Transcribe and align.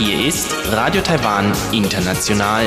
Hier 0.00 0.26
ist 0.26 0.52
Radio 0.72 1.00
Taiwan 1.00 1.52
International. 1.70 2.64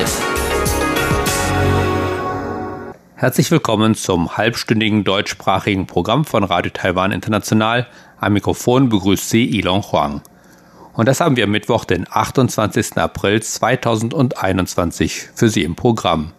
Herzlich 3.16 3.52
willkommen 3.52 3.94
zum 3.94 4.38
halbstündigen 4.38 5.04
deutschsprachigen 5.04 5.86
Programm 5.86 6.24
von 6.24 6.46
Radio 6.46 6.72
Taiwan 6.74 7.12
International. 7.12 7.86
Am 8.22 8.32
Mikrofon 8.32 8.88
begrüßt 8.88 9.30
Sie 9.30 9.50
Ilon 9.58 9.82
Huang. 9.82 10.22
Und 10.94 11.10
das 11.10 11.20
haben 11.20 11.36
wir 11.36 11.44
am 11.44 11.52
Mittwoch, 11.52 11.84
den 11.84 12.08
28. 12.10 12.96
April 12.96 13.44
2021 13.44 15.28
für 15.36 15.50
Sie 15.50 15.64
im 15.64 15.76
Programm. 15.76 16.32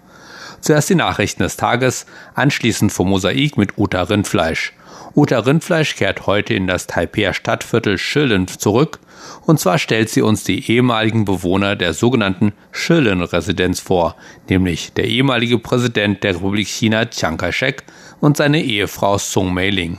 Zuerst 0.61 0.91
die 0.91 0.95
Nachrichten 0.95 1.43
des 1.43 1.57
Tages, 1.57 2.07
anschließend 2.35 2.93
vom 2.93 3.09
Mosaik 3.09 3.57
mit 3.57 3.79
Uta 3.79 4.03
Rindfleisch. 4.03 4.75
Uta 5.15 5.41
Rindfleisch 5.41 5.97
kehrt 5.97 6.27
heute 6.27 6.55
in 6.55 6.67
das 6.67 6.87
Taipei 6.87 7.33
Stadtviertel 7.33 7.99
Schillen 7.99 8.47
zurück. 8.47 9.01
Und 9.47 9.59
zwar 9.59 9.79
stellt 9.79 10.11
sie 10.11 10.23
uns 10.23 10.45
die 10.45 10.71
ehemaligen 10.71 11.25
Bewohner 11.25 11.77
der 11.77 11.95
sogenannten 11.95 12.53
Schillen-Residenz 12.73 13.81
vor, 13.81 14.17
nämlich 14.49 14.93
der 14.93 15.07
ehemalige 15.07 15.59
Präsident 15.59 16.23
der 16.23 16.35
Republik 16.35 16.69
China 16.69 17.07
Chiang 17.07 17.37
Kai-shek 17.37 17.83
und 18.21 18.37
seine 18.37 18.63
Ehefrau 18.63 19.19
Sung 19.19 19.53
Mei-ling. 19.53 19.99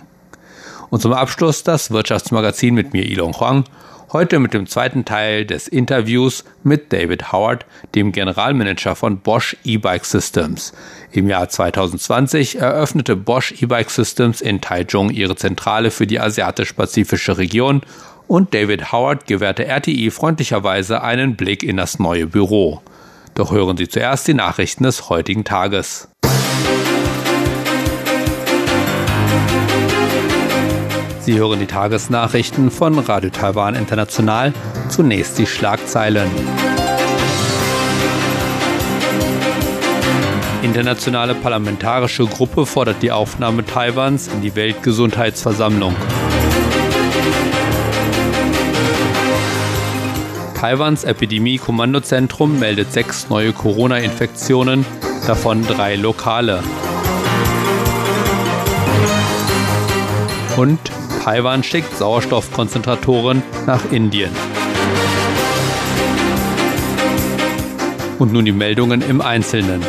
Und 0.90 1.02
zum 1.02 1.14
Abschluss 1.14 1.64
das 1.64 1.92
Wirtschaftsmagazin 1.92 2.74
mit 2.74 2.94
mir 2.94 3.06
Ilon 3.06 3.34
Huang 3.40 3.66
Heute 4.14 4.40
mit 4.40 4.54
dem 4.54 4.68
zweiten 4.68 5.06
Teil 5.06 5.46
des 5.46 5.70
Interviews 5.70 6.44
mit 6.64 6.92
David 6.92 7.32
Howard, 7.32 7.66
dem 7.96 8.12
Generalmanager 8.12 8.98
von 8.98 9.20
Bosch 9.20 9.56
E-Bike 9.64 10.04
Systems. 10.04 10.74
Im 11.14 11.30
Jahr 11.30 11.48
2020 11.48 12.60
eröffnete 12.60 13.16
Bosch 13.16 13.54
E-Bike 13.62 13.90
Systems 13.90 14.42
in 14.42 14.60
Taichung 14.60 15.12
ihre 15.12 15.38
Zentrale 15.38 15.92
für 15.92 16.08
die 16.08 16.20
asiatisch-pazifische 16.20 17.38
Region 17.38 17.84
und 18.28 18.54
David 18.54 18.92
Howard 18.92 19.28
gewährte 19.28 19.66
RTI 19.66 20.12
freundlicherweise 20.12 21.02
einen 21.02 21.38
Blick 21.38 21.64
in 21.64 21.78
das 21.78 21.98
neue 21.98 22.28
Büro. 22.28 22.82
Doch 23.36 23.54
hören 23.54 23.78
Sie 23.78 23.88
zuerst 23.88 24.28
die 24.28 24.34
Nachrichten 24.34 24.84
des 24.84 25.10
heutigen 25.10 25.46
Tages. 25.46 26.10
Sie 31.22 31.38
hören 31.38 31.60
die 31.60 31.68
Tagesnachrichten 31.68 32.72
von 32.72 32.98
Radio 32.98 33.30
Taiwan 33.30 33.76
International. 33.76 34.54
Zunächst 34.90 35.38
die 35.38 35.46
Schlagzeilen. 35.46 36.28
Internationale 40.64 41.36
Parlamentarische 41.36 42.26
Gruppe 42.26 42.66
fordert 42.66 43.04
die 43.04 43.12
Aufnahme 43.12 43.64
Taiwans 43.64 44.30
in 44.30 44.42
die 44.42 44.56
Weltgesundheitsversammlung. 44.56 45.96
Taiwans 50.60 51.04
Epidemie-Kommandozentrum 51.04 52.58
meldet 52.58 52.92
sechs 52.94 53.30
neue 53.30 53.54
Corona-Infektionen, 53.54 54.86
davon 55.28 55.68
drei 55.68 55.98
lokale. 55.98 56.64
Und 60.58 60.80
Taiwan 61.24 61.62
schickt 61.62 61.96
Sauerstoffkonzentratoren 61.96 63.44
nach 63.68 63.92
Indien. 63.92 64.32
Und 68.18 68.34
nun 68.34 68.44
die 68.44 68.52
Meldungen 68.52 69.04
im 69.08 69.22
Einzelnen. 69.22 69.82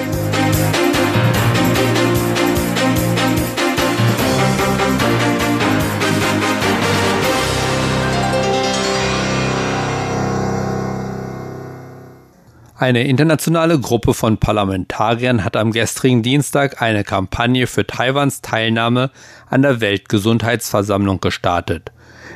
Eine 12.82 13.04
internationale 13.04 13.78
Gruppe 13.78 14.12
von 14.12 14.38
Parlamentariern 14.38 15.44
hat 15.44 15.56
am 15.56 15.70
gestrigen 15.70 16.24
Dienstag 16.24 16.82
eine 16.82 17.04
Kampagne 17.04 17.68
für 17.68 17.86
Taiwans 17.86 18.42
Teilnahme 18.42 19.12
an 19.48 19.62
der 19.62 19.80
Weltgesundheitsversammlung 19.80 21.20
gestartet. 21.20 21.92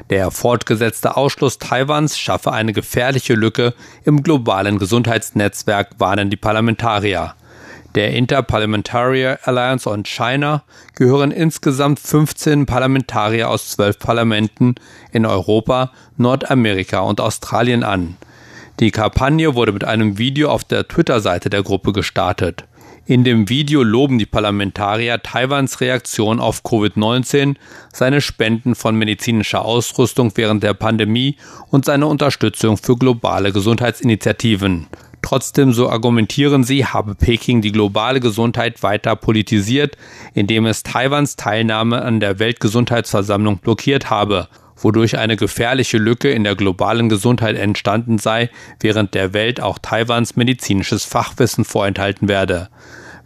Der 0.09 0.31
fortgesetzte 0.31 1.17
Ausschluss 1.17 1.59
Taiwans 1.59 2.17
schaffe 2.17 2.53
eine 2.53 2.73
gefährliche 2.73 3.35
Lücke 3.35 3.75
im 4.05 4.23
globalen 4.23 4.79
Gesundheitsnetzwerk, 4.79 5.99
warnen 5.99 6.31
die 6.31 6.37
Parlamentarier. 6.37 7.35
Der 7.97 8.13
Interparliamentary 8.13 9.27
Alliance 9.43 9.91
on 9.91 10.05
China 10.05 10.63
gehören 10.95 11.33
insgesamt 11.33 11.99
15 11.99 12.67
Parlamentarier 12.67 13.51
aus 13.51 13.71
zwölf 13.71 13.99
Parlamenten 13.99 14.77
in 15.11 15.27
Europa, 15.27 15.91
Nordamerika 16.17 17.01
und 17.01 17.21
Australien 17.21 17.83
an. 17.83 18.17
Die 18.79 18.91
Kampagne 18.91 19.55
wurde 19.55 19.73
mit 19.73 19.85
einem 19.85 20.19
Video 20.19 20.51
auf 20.51 20.63
der 20.63 20.87
Twitter-Seite 20.87 21.49
der 21.49 21.63
Gruppe 21.63 21.95
gestartet. 21.95 22.65
In 23.07 23.25
dem 23.25 23.49
Video 23.49 23.83
loben 23.83 24.19
die 24.19 24.27
Parlamentarier 24.27 25.23
Taiwans 25.23 25.81
Reaktion 25.81 26.41
auf 26.41 26.63
Covid-19, 26.63 27.55
seine 27.91 28.21
Spenden 28.21 28.75
von 28.75 28.95
medizinischer 28.97 29.65
Ausrüstung 29.65 30.33
während 30.35 30.63
der 30.63 30.75
Pandemie 30.75 31.37
und 31.71 31.87
seine 31.87 32.07
Unterstützung 32.07 32.77
für 32.77 32.99
globale 32.99 33.51
Gesundheitsinitiativen. 33.51 34.89
Trotzdem, 35.23 35.73
so 35.73 35.89
argumentieren 35.89 36.63
sie, 36.63 36.85
habe 36.85 37.15
Peking 37.15 37.63
die 37.63 37.73
globale 37.73 38.21
Gesundheit 38.21 38.83
weiter 38.83 39.17
politisiert, 39.17 39.97
indem 40.35 40.67
es 40.67 40.83
Taiwans 40.83 41.37
Teilnahme 41.37 42.03
an 42.03 42.21
der 42.21 42.39
Weltgesundheitsversammlung 42.39 43.57
blockiert 43.59 44.11
habe 44.11 44.49
wodurch 44.77 45.19
eine 45.19 45.37
gefährliche 45.37 45.99
Lücke 45.99 46.31
in 46.31 46.45
der 46.45 46.55
globalen 46.55 47.09
Gesundheit 47.09 47.57
entstanden 47.57 48.19
sei, 48.19 48.51
während 48.81 49.15
der 49.15 49.33
Welt 49.33 49.61
auch 49.61 49.79
Taiwans 49.79 50.37
medizinisches 50.37 51.05
Fachwissen 51.05 51.65
vorenthalten 51.65 52.29
werde. 52.29 52.69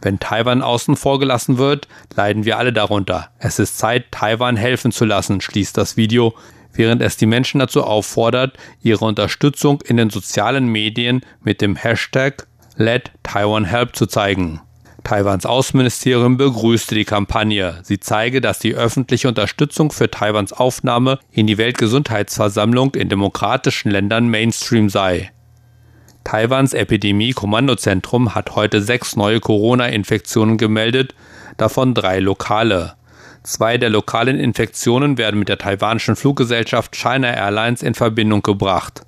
Wenn 0.02 0.18
Taiwan 0.18 0.62
außen 0.62 0.96
vor 0.96 1.18
gelassen 1.18 1.58
wird, 1.58 1.86
leiden 2.14 2.44
wir 2.44 2.56
alle 2.58 2.72
darunter. 2.72 3.30
Es 3.38 3.58
ist 3.58 3.78
Zeit, 3.78 4.10
Taiwan 4.10 4.56
helfen 4.56 4.92
zu 4.92 5.04
lassen, 5.04 5.40
schließt 5.40 5.76
das 5.76 5.96
Video, 5.96 6.34
während 6.72 7.02
es 7.02 7.16
die 7.16 7.26
Menschen 7.26 7.58
dazu 7.58 7.84
auffordert, 7.84 8.56
ihre 8.80 9.04
Unterstützung 9.04 9.82
in 9.82 9.96
den 9.96 10.10
sozialen 10.10 10.66
Medien 10.66 11.20
mit 11.42 11.60
dem 11.60 11.76
Hashtag 11.76 12.46
Let 12.76 13.10
Taiwan 13.22 13.64
Help 13.64 13.94
zu 13.94 14.06
zeigen. 14.06 14.60
Taiwans 15.04 15.46
Außenministerium 15.46 16.36
begrüßte 16.36 16.94
die 16.94 17.04
Kampagne. 17.04 17.80
Sie 17.82 18.00
zeige, 18.00 18.40
dass 18.40 18.58
die 18.58 18.74
öffentliche 18.74 19.28
Unterstützung 19.28 19.92
für 19.92 20.10
Taiwans 20.10 20.52
Aufnahme 20.52 21.18
in 21.32 21.46
die 21.46 21.58
Weltgesundheitsversammlung 21.58 22.94
in 22.94 23.08
demokratischen 23.08 23.90
Ländern 23.90 24.28
Mainstream 24.28 24.88
sei. 24.88 25.30
Taiwans 26.24 26.74
Epidemie-Kommandozentrum 26.74 28.34
hat 28.34 28.54
heute 28.54 28.82
sechs 28.82 29.16
neue 29.16 29.40
Corona-Infektionen 29.40 30.58
gemeldet, 30.58 31.14
davon 31.56 31.94
drei 31.94 32.20
lokale. 32.20 32.94
Zwei 33.42 33.78
der 33.78 33.88
lokalen 33.88 34.38
Infektionen 34.38 35.16
werden 35.16 35.38
mit 35.38 35.48
der 35.48 35.58
taiwanischen 35.58 36.14
Fluggesellschaft 36.14 36.94
China 36.94 37.32
Airlines 37.32 37.82
in 37.82 37.94
Verbindung 37.94 38.42
gebracht. 38.42 39.02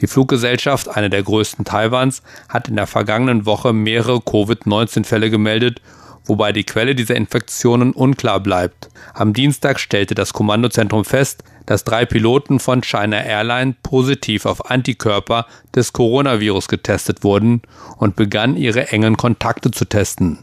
Die 0.00 0.06
Fluggesellschaft, 0.06 0.88
eine 0.88 1.10
der 1.10 1.22
größten 1.22 1.64
Taiwans, 1.64 2.22
hat 2.48 2.68
in 2.68 2.76
der 2.76 2.86
vergangenen 2.86 3.46
Woche 3.46 3.72
mehrere 3.72 4.20
Covid-19-Fälle 4.20 5.30
gemeldet, 5.30 5.80
wobei 6.24 6.52
die 6.52 6.64
Quelle 6.64 6.94
dieser 6.94 7.16
Infektionen 7.16 7.92
unklar 7.92 8.40
bleibt. 8.40 8.88
Am 9.12 9.32
Dienstag 9.32 9.78
stellte 9.78 10.14
das 10.14 10.32
Kommandozentrum 10.32 11.04
fest, 11.04 11.44
dass 11.66 11.84
drei 11.84 12.04
Piloten 12.04 12.60
von 12.60 12.82
China 12.82 13.22
Airline 13.22 13.74
positiv 13.82 14.46
auf 14.46 14.70
Antikörper 14.70 15.46
des 15.74 15.92
Coronavirus 15.92 16.68
getestet 16.68 17.24
wurden 17.24 17.62
und 17.96 18.16
begann 18.16 18.56
ihre 18.56 18.88
engen 18.88 19.16
Kontakte 19.16 19.70
zu 19.70 19.84
testen. 19.84 20.38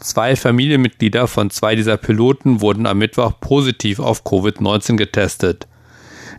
Zwei 0.00 0.36
Familienmitglieder 0.36 1.26
von 1.26 1.50
zwei 1.50 1.74
dieser 1.76 1.96
Piloten 1.96 2.60
wurden 2.60 2.86
am 2.86 2.98
Mittwoch 2.98 3.32
positiv 3.40 3.98
auf 3.98 4.24
Covid-19 4.24 4.96
getestet. 4.96 5.66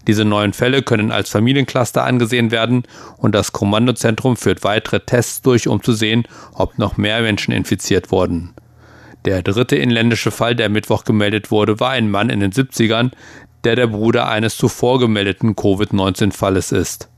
Diese 0.08 0.24
neuen 0.24 0.54
Fälle 0.54 0.82
können 0.84 1.12
als 1.12 1.30
Familiencluster 1.30 2.06
angesehen 2.06 2.50
werden 2.50 2.84
und 3.18 3.36
das 3.36 3.52
Kommandozentrum 3.52 4.38
führt 4.38 4.64
weitere 4.64 5.02
Tests 5.02 5.42
durch, 5.42 5.68
um 5.68 5.84
zu 5.84 5.92
sehen, 5.92 6.24
ob 6.54 6.78
noch 6.78 6.96
mehr 6.96 7.22
Menschen 7.22 7.52
infiziert 7.52 8.10
wurden. 8.10 8.54
Der 9.26 9.42
dritte 9.42 9.76
inländische 9.76 10.32
Fall, 10.32 10.56
der 10.56 10.70
Mittwoch 10.70 11.04
gemeldet 11.04 11.52
wurde, 11.52 11.82
war 11.82 11.90
ein 11.92 12.10
Mann 12.10 12.30
in 12.30 12.40
den 12.40 12.54
70ern, 12.54 13.12
der 13.66 13.76
der 13.76 13.88
Bruder 13.88 14.30
eines 14.30 14.56
zuvor 14.56 15.00
gemeldeten 15.00 15.58
Covid-19-Falles 15.58 16.72
ist. 16.72 17.10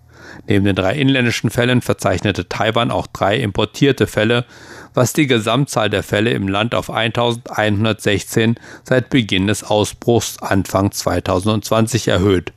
Neben 0.48 0.66
den 0.66 0.76
drei 0.76 0.96
inländischen 0.96 1.52
Fällen 1.52 1.82
verzeichnete 1.82 2.50
Taiwan 2.50 2.90
auch 2.90 3.06
drei 3.08 3.38
importierte 3.38 4.08
Fälle, 4.08 4.46
was 4.96 5.14
die 5.14 5.28
Gesamtzahl 5.28 5.92
der 5.92 6.02
Fälle 6.02 6.32
im 6.32 6.48
Land 6.48 6.74
auf 6.74 6.90
1116 6.90 8.56
seit 8.84 9.10
Beginn 9.12 9.46
des 9.46 9.64
Ausbruchs 9.64 10.40
Anfang 10.40 10.92
2020 10.92 12.08
erhöht. 12.08 12.54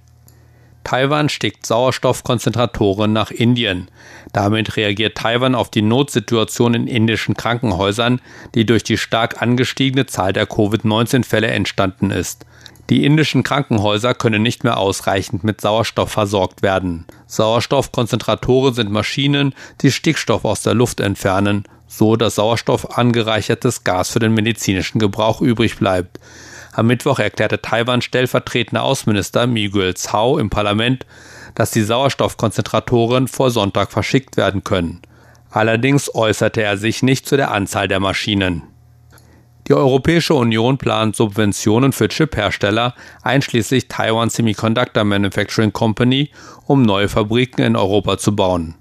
Taiwan 0.84 1.28
schickt 1.28 1.66
Sauerstoffkonzentratoren 1.66 3.12
nach 3.12 3.30
Indien. 3.30 3.88
Damit 4.32 4.76
reagiert 4.76 5.16
Taiwan 5.16 5.54
auf 5.54 5.70
die 5.70 5.82
Notsituation 5.82 6.74
in 6.74 6.86
indischen 6.86 7.36
Krankenhäusern, 7.36 8.20
die 8.54 8.66
durch 8.66 8.82
die 8.82 8.98
stark 8.98 9.40
angestiegene 9.42 10.06
Zahl 10.06 10.32
der 10.32 10.46
Covid-19-Fälle 10.46 11.48
entstanden 11.48 12.10
ist. 12.10 12.46
Die 12.90 13.04
indischen 13.04 13.42
Krankenhäuser 13.42 14.12
können 14.12 14.42
nicht 14.42 14.64
mehr 14.64 14.76
ausreichend 14.76 15.44
mit 15.44 15.60
Sauerstoff 15.60 16.10
versorgt 16.10 16.62
werden. 16.62 17.06
Sauerstoffkonzentratoren 17.26 18.74
sind 18.74 18.90
Maschinen, 18.90 19.54
die 19.80 19.92
Stickstoff 19.92 20.44
aus 20.44 20.62
der 20.62 20.74
Luft 20.74 21.00
entfernen, 21.00 21.64
so 21.86 22.16
dass 22.16 22.34
Sauerstoff 22.34 22.98
angereichertes 22.98 23.84
Gas 23.84 24.10
für 24.10 24.18
den 24.18 24.34
medizinischen 24.34 24.98
Gebrauch 24.98 25.40
übrig 25.40 25.78
bleibt. 25.78 26.18
Am 26.74 26.86
Mittwoch 26.86 27.18
erklärte 27.18 27.60
Taiwans 27.60 28.06
stellvertretender 28.06 28.82
Außenminister 28.82 29.46
Miguel 29.46 29.92
Zhao 29.92 30.38
im 30.38 30.48
Parlament, 30.48 31.04
dass 31.54 31.70
die 31.70 31.82
Sauerstoffkonzentratoren 31.82 33.28
vor 33.28 33.50
Sonntag 33.50 33.92
verschickt 33.92 34.38
werden 34.38 34.64
können. 34.64 35.02
Allerdings 35.50 36.14
äußerte 36.14 36.62
er 36.62 36.78
sich 36.78 37.02
nicht 37.02 37.28
zu 37.28 37.36
der 37.36 37.50
Anzahl 37.50 37.88
der 37.88 38.00
Maschinen. 38.00 38.62
Die 39.68 39.74
Europäische 39.74 40.32
Union 40.32 40.78
plant 40.78 41.14
Subventionen 41.14 41.92
für 41.92 42.08
Chiphersteller, 42.08 42.94
einschließlich 43.22 43.88
Taiwan 43.88 44.30
Semiconductor 44.30 45.04
Manufacturing 45.04 45.74
Company, 45.74 46.30
um 46.66 46.82
neue 46.82 47.08
Fabriken 47.08 47.62
in 47.62 47.76
Europa 47.76 48.16
zu 48.16 48.34
bauen. 48.34 48.76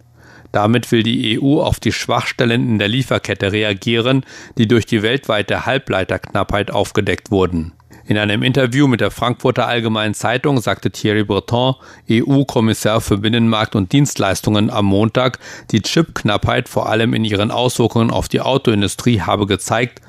Damit 0.53 0.91
will 0.91 1.03
die 1.03 1.39
EU 1.39 1.61
auf 1.61 1.81
die 1.81 1.91
Schwachstellen 1.91 2.67
in 2.67 2.79
der 2.79 2.87
Lieferkette 2.87 3.51
reagieren, 3.51 4.25
die 4.57 4.67
durch 4.67 4.85
die 4.85 5.01
weltweite 5.01 5.65
Halbleiterknappheit 5.65 6.71
aufgedeckt 6.71 7.31
wurden. 7.31 7.73
In 8.11 8.17
einem 8.17 8.43
Interview 8.43 8.89
mit 8.89 8.99
der 8.99 9.09
Frankfurter 9.09 9.69
Allgemeinen 9.69 10.13
Zeitung 10.13 10.59
sagte 10.59 10.91
Thierry 10.91 11.23
Breton, 11.23 11.75
EU-Kommissar 12.09 12.99
für 12.99 13.19
Binnenmarkt 13.19 13.73
und 13.73 13.93
Dienstleistungen, 13.93 14.69
am 14.69 14.83
Montag, 14.83 15.39
die 15.71 15.81
Chipknappheit 15.81 16.67
vor 16.67 16.89
allem 16.89 17.13
in 17.13 17.23
ihren 17.23 17.51
Auswirkungen 17.51 18.11
auf 18.11 18.27
die 18.27 18.41
Autoindustrie 18.41 19.21
habe 19.21 19.45
gezeigt, 19.45 20.01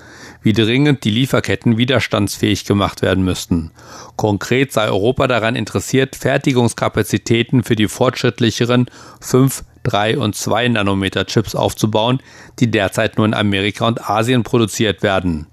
wie 0.43 0.53
dringend 0.53 1.05
die 1.05 1.13
Lieferketten 1.13 1.79
widerstandsfähig 1.79 2.65
gemacht 2.65 3.03
werden 3.03 3.23
müssten. 3.23 3.71
Konkret 4.17 4.73
sei 4.73 4.89
Europa 4.89 5.29
daran 5.29 5.55
interessiert, 5.55 6.17
Fertigungskapazitäten 6.17 7.63
für 7.63 7.77
die 7.77 7.87
fortschrittlicheren 7.87 8.87
5, 9.21 9.63
3 9.85 10.19
und 10.19 10.35
2 10.37 10.69
Nanometer 10.69 11.27
Chips 11.27 11.55
aufzubauen, 11.55 12.21
die 12.59 12.71
derzeit 12.71 13.17
nur 13.17 13.27
in 13.27 13.35
Amerika 13.35 13.87
und 13.87 14.09
Asien 14.09 14.43
produziert 14.43 15.03
werden. 15.03 15.47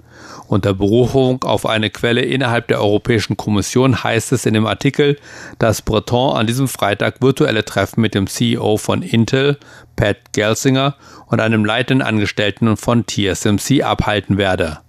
Unter 0.47 0.73
Berufung 0.73 1.43
auf 1.43 1.65
eine 1.65 1.89
Quelle 1.89 2.21
innerhalb 2.21 2.67
der 2.67 2.81
Europäischen 2.81 3.37
Kommission 3.37 4.03
heißt 4.03 4.31
es 4.31 4.45
in 4.45 4.55
dem 4.55 4.65
Artikel, 4.65 5.17
dass 5.59 5.81
Breton 5.81 6.35
an 6.35 6.47
diesem 6.47 6.67
Freitag 6.67 7.21
virtuelle 7.21 7.63
Treffen 7.63 8.01
mit 8.01 8.15
dem 8.15 8.27
CEO 8.27 8.77
von 8.77 9.01
Intel, 9.01 9.57
Pat 9.95 10.17
Gelsinger, 10.33 10.95
und 11.27 11.39
einem 11.39 11.63
leitenden 11.63 12.05
Angestellten 12.05 12.75
von 12.77 13.05
TSMC 13.05 13.83
abhalten 13.83 14.37
werde. 14.37 14.79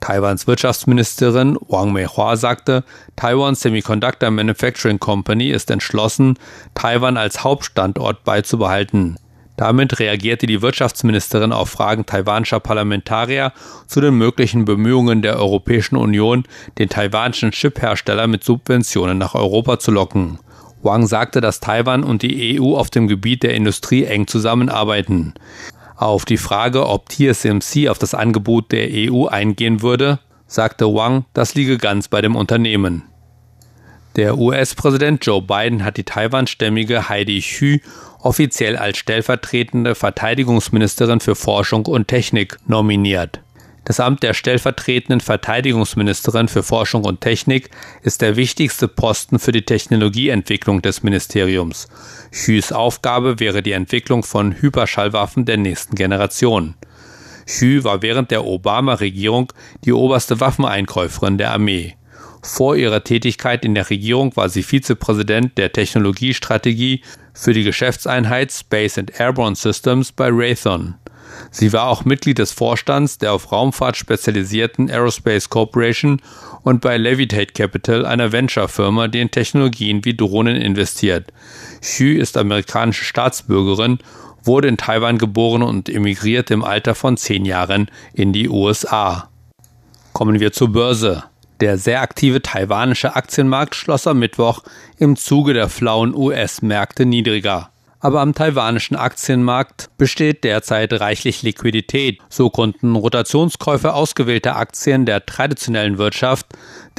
Taiwans 0.00 0.46
Wirtschaftsministerin 0.46 1.56
Wang 1.68 1.92
Meihua 1.92 2.36
sagte, 2.36 2.84
Taiwan 3.16 3.54
Semiconductor 3.54 4.30
Manufacturing 4.30 5.00
Company 5.00 5.50
ist 5.50 5.70
entschlossen, 5.70 6.38
Taiwan 6.74 7.16
als 7.16 7.42
Hauptstandort 7.42 8.24
beizubehalten. 8.24 9.16
Damit 9.56 9.98
reagierte 9.98 10.46
die 10.46 10.60
Wirtschaftsministerin 10.60 11.52
auf 11.52 11.70
Fragen 11.70 12.04
taiwanischer 12.04 12.60
Parlamentarier 12.60 13.52
zu 13.86 14.00
den 14.02 14.14
möglichen 14.14 14.66
Bemühungen 14.66 15.22
der 15.22 15.38
Europäischen 15.38 15.96
Union, 15.96 16.44
den 16.78 16.90
taiwanischen 16.90 17.52
Chiphersteller 17.52 18.26
mit 18.26 18.44
Subventionen 18.44 19.16
nach 19.16 19.34
Europa 19.34 19.78
zu 19.78 19.90
locken. 19.90 20.38
Wang 20.82 21.06
sagte, 21.06 21.40
dass 21.40 21.60
Taiwan 21.60 22.04
und 22.04 22.22
die 22.22 22.60
EU 22.60 22.76
auf 22.76 22.90
dem 22.90 23.08
Gebiet 23.08 23.42
der 23.42 23.54
Industrie 23.54 24.04
eng 24.04 24.26
zusammenarbeiten. 24.26 25.34
Auf 25.96 26.26
die 26.26 26.36
Frage, 26.36 26.86
ob 26.86 27.08
TSMC 27.08 27.88
auf 27.88 27.98
das 27.98 28.14
Angebot 28.14 28.70
der 28.70 28.88
EU 28.92 29.26
eingehen 29.26 29.80
würde, 29.80 30.18
sagte 30.46 30.86
Wang, 30.86 31.24
das 31.32 31.54
liege 31.54 31.78
ganz 31.78 32.08
bei 32.08 32.20
dem 32.20 32.36
Unternehmen. 32.36 33.02
Der 34.16 34.38
US-Präsident 34.38 35.24
Joe 35.24 35.42
Biden 35.42 35.84
hat 35.84 35.96
die 35.96 36.04
taiwanstämmige 36.04 37.08
Heidi 37.08 37.40
Hsu 37.40 37.78
offiziell 38.20 38.76
als 38.76 38.98
stellvertretende 38.98 39.94
Verteidigungsministerin 39.94 41.20
für 41.20 41.34
Forschung 41.34 41.86
und 41.86 42.08
Technik 42.08 42.58
nominiert. 42.66 43.40
Das 43.86 44.00
Amt 44.00 44.24
der 44.24 44.34
stellvertretenden 44.34 45.20
Verteidigungsministerin 45.20 46.48
für 46.48 46.64
Forschung 46.64 47.04
und 47.04 47.20
Technik 47.20 47.70
ist 48.02 48.20
der 48.20 48.34
wichtigste 48.34 48.88
Posten 48.88 49.38
für 49.38 49.52
die 49.52 49.62
Technologieentwicklung 49.62 50.82
des 50.82 51.04
Ministeriums. 51.04 51.86
Xus 52.32 52.72
Aufgabe 52.72 53.38
wäre 53.38 53.62
die 53.62 53.70
Entwicklung 53.70 54.24
von 54.24 54.60
Hyperschallwaffen 54.60 55.44
der 55.44 55.58
nächsten 55.58 55.94
Generation. 55.94 56.74
Xu 57.46 57.84
war 57.84 58.02
während 58.02 58.32
der 58.32 58.44
Obama-Regierung 58.44 59.52
die 59.84 59.92
oberste 59.92 60.40
Waffeneinkäuferin 60.40 61.38
der 61.38 61.52
Armee. 61.52 61.94
Vor 62.42 62.74
ihrer 62.74 63.04
Tätigkeit 63.04 63.64
in 63.64 63.76
der 63.76 63.88
Regierung 63.88 64.34
war 64.34 64.48
sie 64.48 64.64
Vizepräsident 64.64 65.56
der 65.58 65.72
Technologiestrategie 65.72 67.02
für 67.34 67.52
die 67.52 67.62
Geschäftseinheit 67.62 68.50
Space 68.50 68.98
and 68.98 69.20
Airborne 69.20 69.54
Systems 69.54 70.10
bei 70.10 70.28
Raytheon. 70.28 70.96
Sie 71.50 71.72
war 71.72 71.88
auch 71.88 72.04
Mitglied 72.04 72.38
des 72.38 72.52
Vorstands 72.52 73.18
der 73.18 73.32
auf 73.32 73.52
Raumfahrt 73.52 73.96
spezialisierten 73.96 74.90
Aerospace 74.90 75.48
Corporation 75.48 76.20
und 76.62 76.80
bei 76.80 76.96
Levitate 76.96 77.52
Capital, 77.52 78.04
einer 78.04 78.32
Venture-Firma, 78.32 79.08
die 79.08 79.20
in 79.20 79.30
Technologien 79.30 80.04
wie 80.04 80.16
Drohnen 80.16 80.56
investiert. 80.56 81.32
Xu 81.80 82.04
ist 82.04 82.36
amerikanische 82.36 83.04
Staatsbürgerin, 83.04 83.98
wurde 84.42 84.68
in 84.68 84.76
Taiwan 84.76 85.18
geboren 85.18 85.62
und 85.62 85.88
emigrierte 85.88 86.54
im 86.54 86.64
Alter 86.64 86.94
von 86.94 87.16
zehn 87.16 87.44
Jahren 87.44 87.90
in 88.14 88.32
die 88.32 88.48
USA. 88.48 89.28
Kommen 90.12 90.40
wir 90.40 90.52
zur 90.52 90.72
Börse. 90.72 91.24
Der 91.60 91.78
sehr 91.78 92.02
aktive 92.02 92.42
taiwanische 92.42 93.16
Aktienmarkt 93.16 93.74
schloss 93.74 94.06
am 94.06 94.18
Mittwoch 94.18 94.62
im 94.98 95.16
Zuge 95.16 95.54
der 95.54 95.68
flauen 95.68 96.14
US-Märkte 96.14 97.06
niedriger 97.06 97.70
aber 98.06 98.20
am 98.20 98.34
taiwanischen 98.34 98.96
Aktienmarkt 98.96 99.90
besteht 99.98 100.44
derzeit 100.44 100.92
reichlich 100.92 101.42
Liquidität. 101.42 102.20
So 102.28 102.50
konnten 102.50 102.94
Rotationskäufe 102.94 103.94
ausgewählter 103.94 104.54
Aktien 104.54 105.06
der 105.06 105.26
traditionellen 105.26 105.98
Wirtschaft 105.98 106.46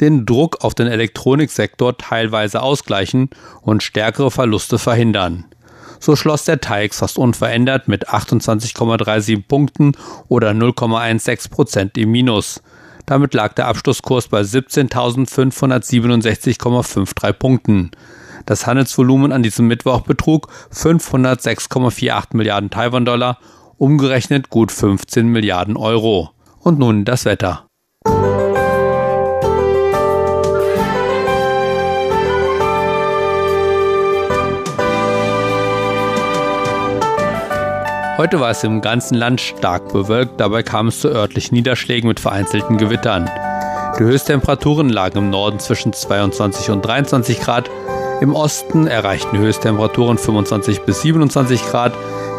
den 0.00 0.26
Druck 0.26 0.62
auf 0.62 0.74
den 0.74 0.86
Elektroniksektor 0.86 1.96
teilweise 1.96 2.60
ausgleichen 2.60 3.30
und 3.62 3.82
stärkere 3.82 4.30
Verluste 4.30 4.78
verhindern. 4.78 5.46
So 5.98 6.14
schloss 6.14 6.44
der 6.44 6.60
TAIX 6.60 6.98
fast 6.98 7.16
unverändert 7.16 7.88
mit 7.88 8.10
28,37 8.10 9.44
Punkten 9.48 9.92
oder 10.28 10.50
0,16 10.50 11.50
Prozent 11.50 11.96
im 11.96 12.10
Minus. 12.10 12.60
Damit 13.06 13.32
lag 13.32 13.54
der 13.54 13.68
Abschlusskurs 13.68 14.28
bei 14.28 14.42
17.567,53 14.42 17.32
Punkten. 17.32 17.92
Das 18.48 18.66
Handelsvolumen 18.66 19.30
an 19.30 19.42
diesem 19.42 19.66
Mittwoch 19.66 20.00
betrug 20.00 20.48
506,48 20.72 22.28
Milliarden 22.34 22.70
Taiwan-Dollar, 22.70 23.36
umgerechnet 23.76 24.48
gut 24.48 24.72
15 24.72 25.28
Milliarden 25.28 25.76
Euro. 25.76 26.30
Und 26.60 26.78
nun 26.78 27.04
das 27.04 27.26
Wetter. 27.26 27.66
Heute 38.16 38.40
war 38.40 38.50
es 38.50 38.64
im 38.64 38.80
ganzen 38.80 39.16
Land 39.16 39.42
stark 39.42 39.92
bewölkt, 39.92 40.40
dabei 40.40 40.62
kam 40.62 40.88
es 40.88 41.00
zu 41.00 41.08
örtlichen 41.08 41.54
Niederschlägen 41.54 42.08
mit 42.08 42.18
vereinzelten 42.18 42.78
Gewittern. 42.78 43.30
Die 43.98 44.04
Höchsttemperaturen 44.04 44.88
lagen 44.88 45.18
im 45.18 45.28
Norden 45.28 45.60
zwischen 45.60 45.92
22 45.92 46.70
und 46.70 46.80
23 46.80 47.40
Grad, 47.40 47.68
im 48.20 48.34
Osten 48.34 48.86
erreichten 48.86 49.38
Höchsttemperaturen 49.38 50.18
25 50.18 50.82
bis 50.82 51.02
27 51.02 51.64
Grad, 51.66 51.92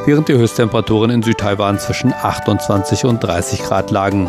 während 0.06 0.28
die 0.28 0.34
Höchsttemperaturen 0.34 1.10
in 1.10 1.24
Südtaiwan 1.24 1.80
zwischen 1.80 2.14
28 2.14 3.06
und 3.06 3.24
30 3.24 3.64
Grad 3.64 3.90
lagen. 3.90 4.28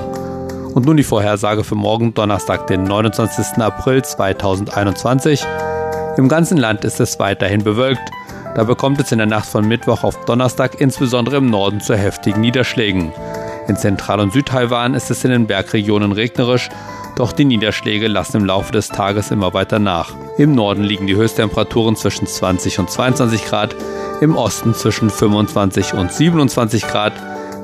Und 0.74 0.86
nun 0.86 0.96
die 0.96 1.02
Vorhersage 1.02 1.64
für 1.64 1.74
morgen 1.74 2.14
Donnerstag, 2.14 2.68
den 2.68 2.84
29. 2.84 3.58
April 3.58 4.04
2021. 4.04 5.44
Im 6.16 6.28
ganzen 6.28 6.56
Land 6.56 6.84
ist 6.84 7.00
es 7.00 7.18
weiterhin 7.18 7.64
bewölkt. 7.64 8.02
Da 8.54 8.62
bekommt 8.62 9.00
es 9.00 9.10
in 9.10 9.18
der 9.18 9.26
Nacht 9.26 9.46
von 9.46 9.66
Mittwoch 9.66 10.04
auf 10.04 10.24
Donnerstag 10.26 10.80
insbesondere 10.80 11.38
im 11.38 11.50
Norden 11.50 11.80
zu 11.80 11.96
heftigen 11.96 12.40
Niederschlägen. 12.40 13.12
In 13.66 13.76
Zentral- 13.76 14.20
und 14.20 14.32
Südtaiwan 14.32 14.94
ist 14.94 15.10
es 15.10 15.24
in 15.24 15.30
den 15.30 15.46
Bergregionen 15.48 16.12
regnerisch 16.12 16.68
doch 17.20 17.32
die 17.32 17.44
Niederschläge 17.44 18.08
lassen 18.08 18.38
im 18.38 18.46
Laufe 18.46 18.72
des 18.72 18.88
Tages 18.88 19.30
immer 19.30 19.52
weiter 19.52 19.78
nach. 19.78 20.14
Im 20.38 20.54
Norden 20.54 20.82
liegen 20.82 21.06
die 21.06 21.16
Höchsttemperaturen 21.16 21.94
zwischen 21.94 22.26
20 22.26 22.78
und 22.78 22.90
22 22.90 23.44
Grad, 23.44 23.76
im 24.22 24.34
Osten 24.36 24.72
zwischen 24.74 25.10
25 25.10 25.92
und 25.92 26.10
27 26.10 26.86
Grad, 26.86 27.12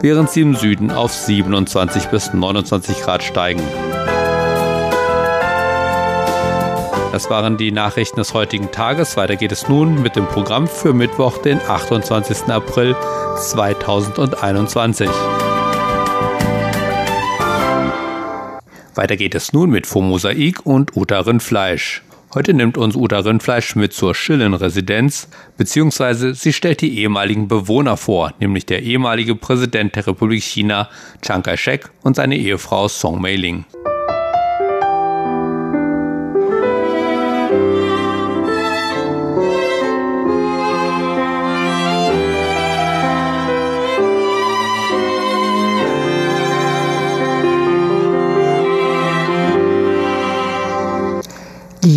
während 0.02 0.28
sie 0.28 0.42
im 0.42 0.56
Süden 0.56 0.90
auf 0.90 1.14
27 1.14 2.08
bis 2.08 2.34
29 2.34 3.00
Grad 3.00 3.22
steigen. 3.22 3.62
Das 7.12 7.30
waren 7.30 7.56
die 7.56 7.72
Nachrichten 7.72 8.16
des 8.16 8.34
heutigen 8.34 8.70
Tages. 8.72 9.16
Weiter 9.16 9.36
geht 9.36 9.52
es 9.52 9.68
nun 9.68 10.02
mit 10.02 10.16
dem 10.16 10.26
Programm 10.26 10.68
für 10.68 10.92
Mittwoch, 10.92 11.38
den 11.38 11.62
28. 11.66 12.52
April 12.52 12.94
2021. 13.38 15.08
Weiter 18.96 19.16
geht 19.16 19.34
es 19.34 19.52
nun 19.52 19.68
mit 19.68 19.86
Fomosaik 19.86 20.64
und 20.64 20.96
Uta 20.96 21.20
Rindfleisch. 21.20 22.02
Heute 22.34 22.54
nimmt 22.54 22.78
uns 22.78 22.96
Uta 22.96 23.18
Rindfleisch 23.18 23.76
mit 23.76 23.92
zur 23.92 24.14
Schillen-Residenz, 24.14 25.28
beziehungsweise 25.58 26.34
sie 26.34 26.54
stellt 26.54 26.80
die 26.80 26.98
ehemaligen 26.98 27.46
Bewohner 27.46 27.98
vor, 27.98 28.32
nämlich 28.40 28.64
der 28.64 28.82
ehemalige 28.82 29.34
Präsident 29.34 29.96
der 29.96 30.06
Republik 30.06 30.42
China, 30.42 30.88
Chiang 31.20 31.42
Kai-shek 31.42 31.90
und 32.02 32.16
seine 32.16 32.36
Ehefrau 32.38 32.88
Song 32.88 33.20
Mei-ling. 33.20 33.66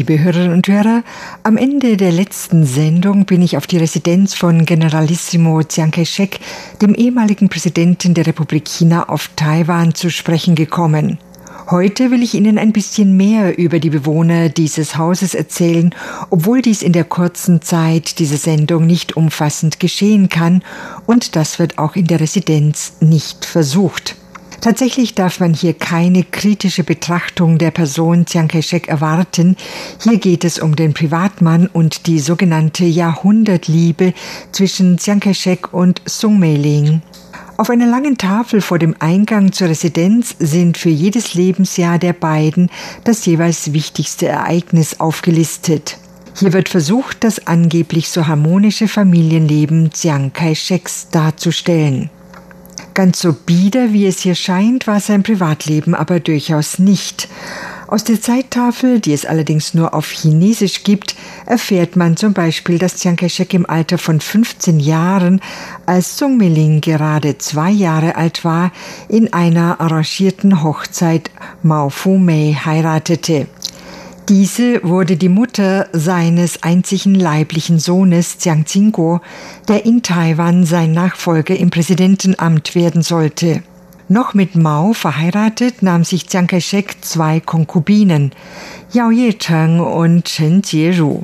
Liebe 0.09 0.23
Hörerinnen 0.23 0.53
und 0.53 0.67
Hörer, 0.67 1.03
am 1.43 1.55
Ende 1.55 1.95
der 1.95 2.11
letzten 2.11 2.65
Sendung 2.65 3.25
bin 3.25 3.43
ich 3.43 3.57
auf 3.57 3.67
die 3.67 3.77
Residenz 3.77 4.33
von 4.33 4.65
Generalissimo 4.65 5.61
Chiang 5.61 5.91
Kai-shek, 5.91 6.39
dem 6.81 6.95
ehemaligen 6.95 7.47
Präsidenten 7.47 8.15
der 8.15 8.25
Republik 8.25 8.67
China 8.67 9.07
auf 9.07 9.29
Taiwan, 9.35 9.93
zu 9.93 10.09
sprechen 10.09 10.55
gekommen. 10.55 11.19
Heute 11.69 12.09
will 12.09 12.23
ich 12.23 12.33
Ihnen 12.33 12.57
ein 12.57 12.73
bisschen 12.73 13.17
mehr 13.17 13.55
über 13.59 13.79
die 13.79 13.91
Bewohner 13.91 14.49
dieses 14.49 14.97
Hauses 14.97 15.35
erzählen, 15.35 15.93
obwohl 16.31 16.63
dies 16.63 16.81
in 16.81 16.93
der 16.93 17.03
kurzen 17.03 17.61
Zeit 17.61 18.17
dieser 18.17 18.37
Sendung 18.37 18.87
nicht 18.87 19.15
umfassend 19.15 19.79
geschehen 19.79 20.27
kann, 20.27 20.63
und 21.05 21.35
das 21.35 21.59
wird 21.59 21.77
auch 21.77 21.95
in 21.95 22.07
der 22.07 22.19
Residenz 22.19 22.93
nicht 22.99 23.45
versucht. 23.45 24.15
Tatsächlich 24.61 25.15
darf 25.15 25.39
man 25.39 25.53
hier 25.53 25.73
keine 25.73 26.23
kritische 26.23 26.83
Betrachtung 26.83 27.57
der 27.57 27.71
Person 27.71 28.25
Chiang 28.25 28.49
Kai-shek 28.49 28.89
erwarten. 28.89 29.55
Hier 30.03 30.17
geht 30.17 30.43
es 30.43 30.59
um 30.59 30.75
den 30.75 30.93
Privatmann 30.93 31.67
und 31.67 32.07
die 32.07 32.19
sogenannte 32.19 32.83
Jahrhundertliebe 32.83 34.13
zwischen 34.51 34.97
Chiang 34.97 35.21
Kai-shek 35.21 35.73
und 35.73 36.01
Sung 36.05 36.39
Mei-ling. 36.39 37.01
Auf 37.55 37.69
einer 37.69 37.87
langen 37.87 38.17
Tafel 38.17 38.59
vor 38.59 38.79
dem 38.79 38.95
Eingang 38.99 39.53
zur 39.53 39.69
Residenz 39.69 40.35
sind 40.39 40.77
für 40.77 40.89
jedes 40.89 41.33
Lebensjahr 41.33 41.97
der 41.97 42.13
beiden 42.13 42.69
das 43.05 43.25
jeweils 43.25 43.71
wichtigste 43.71 44.27
Ereignis 44.27 44.99
aufgelistet. 44.99 45.97
Hier 46.35 46.53
wird 46.53 46.69
versucht, 46.69 47.23
das 47.23 47.47
angeblich 47.47 48.09
so 48.09 48.27
harmonische 48.27 48.87
Familienleben 48.87 49.91
Chiang 49.91 50.31
Kai-sheks 50.33 51.09
darzustellen. 51.11 52.09
Ganz 52.99 53.21
so 53.21 53.31
bieder, 53.31 53.93
wie 53.93 54.07
es 54.07 54.19
hier 54.19 54.35
scheint, 54.35 54.85
war 54.85 54.99
sein 54.99 55.23
Privatleben 55.23 55.95
aber 55.95 56.19
durchaus 56.19 56.79
nicht. 56.79 57.29
Aus 57.87 58.03
der 58.03 58.19
Zeittafel, 58.19 58.99
die 58.99 59.13
es 59.13 59.25
allerdings 59.25 59.73
nur 59.73 59.93
auf 59.93 60.11
Chinesisch 60.11 60.83
gibt, 60.83 61.15
erfährt 61.45 61.95
man 61.95 62.17
zum 62.17 62.33
Beispiel, 62.33 62.77
dass 62.77 62.97
Chiang 62.97 63.15
Kai-shek 63.15 63.53
im 63.53 63.69
Alter 63.69 63.99
von 63.99 64.19
15 64.19 64.81
Jahren, 64.81 65.39
als 65.85 66.17
Sung 66.17 66.35
Miling 66.35 66.81
gerade 66.81 67.37
zwei 67.37 67.71
Jahre 67.71 68.17
alt 68.17 68.43
war, 68.43 68.73
in 69.07 69.31
einer 69.31 69.79
arrangierten 69.79 70.61
Hochzeit 70.61 71.31
Mao 71.63 71.89
Fu 71.89 72.17
Mei 72.17 72.53
heiratete. 72.65 73.47
Diese 74.29 74.83
wurde 74.83 75.17
die 75.17 75.27
Mutter 75.27 75.87
seines 75.91 76.61
einzigen 76.61 77.15
leiblichen 77.15 77.79
Sohnes 77.79 78.37
Jiang 78.39 78.63
Jingguo, 78.67 79.21
der 79.67 79.87
in 79.87 80.03
Taiwan 80.03 80.65
sein 80.65 80.91
Nachfolger 80.91 81.57
im 81.57 81.71
Präsidentenamt 81.71 82.75
werden 82.75 83.01
sollte. 83.01 83.63
Noch 84.07 84.35
mit 84.35 84.55
Mao 84.55 84.93
verheiratet 84.93 85.81
nahm 85.81 86.03
sich 86.03 86.27
Chiang 86.27 86.45
Kai-shek 86.45 86.97
zwei 87.01 87.39
Konkubinen, 87.39 88.31
Yao 88.93 89.09
Ye-cheng 89.09 89.79
und 89.79 90.25
Chen 90.25 90.61
Jieru. 90.63 91.23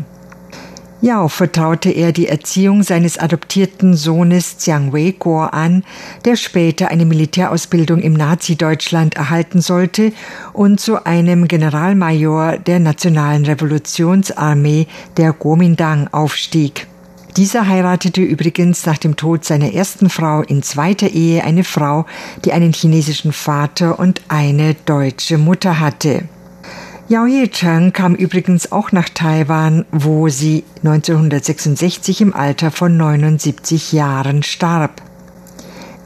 Yao 1.06 1.28
vertraute 1.28 1.92
er 1.92 2.12
die 2.12 2.28
Erziehung 2.28 2.82
seines 2.82 3.20
adoptierten 3.20 3.94
Sohnes 3.94 4.66
Jiang 4.66 4.92
Wei-guo 4.92 5.42
an, 5.42 5.84
der 6.26 6.36
später 6.36 6.88
eine 6.88 7.06
Militärausbildung 7.06 8.02
im 8.02 8.14
Nazi-Deutschland 8.14 9.16
erhalten 9.16 9.62
sollte 9.62 10.14
und 10.52 10.80
zu 10.80 11.06
einem 11.06 11.48
Generalmajor 11.48 12.58
der 12.58 12.80
Nationalen 12.80 13.46
Revolutionsarmee 13.46 14.88
der 15.18 15.34
Kuomintang 15.34 16.08
aufstieg. 16.12 16.88
Dieser 17.38 17.68
heiratete 17.68 18.24
übrigens 18.24 18.84
nach 18.88 18.98
dem 18.98 19.16
Tod 19.16 19.46
seiner 19.46 19.74
ersten 19.74 20.10
Frau 20.10 20.42
in 20.42 20.64
zweiter 20.64 21.10
Ehe 21.10 21.44
eine 21.44 21.64
Frau, 21.64 22.08
die 22.46 22.52
einen 22.52 22.74
chinesischen 22.74 23.32
Vater 23.32 24.00
und 24.00 24.24
eine 24.28 24.74
deutsche 24.74 25.38
Mutter 25.38 25.80
hatte. 25.80 26.24
Yao 27.08 27.28
Ye-cheng 27.28 27.94
kam 27.94 28.16
übrigens 28.16 28.72
auch 28.72 28.92
nach 28.92 29.10
Taiwan, 29.10 29.86
wo 29.92 30.28
sie 30.28 30.64
1966 30.78 32.22
im 32.22 32.34
Alter 32.34 32.72
von 32.72 32.98
79 32.98 33.94
Jahren 33.94 34.42
starb. 34.42 35.04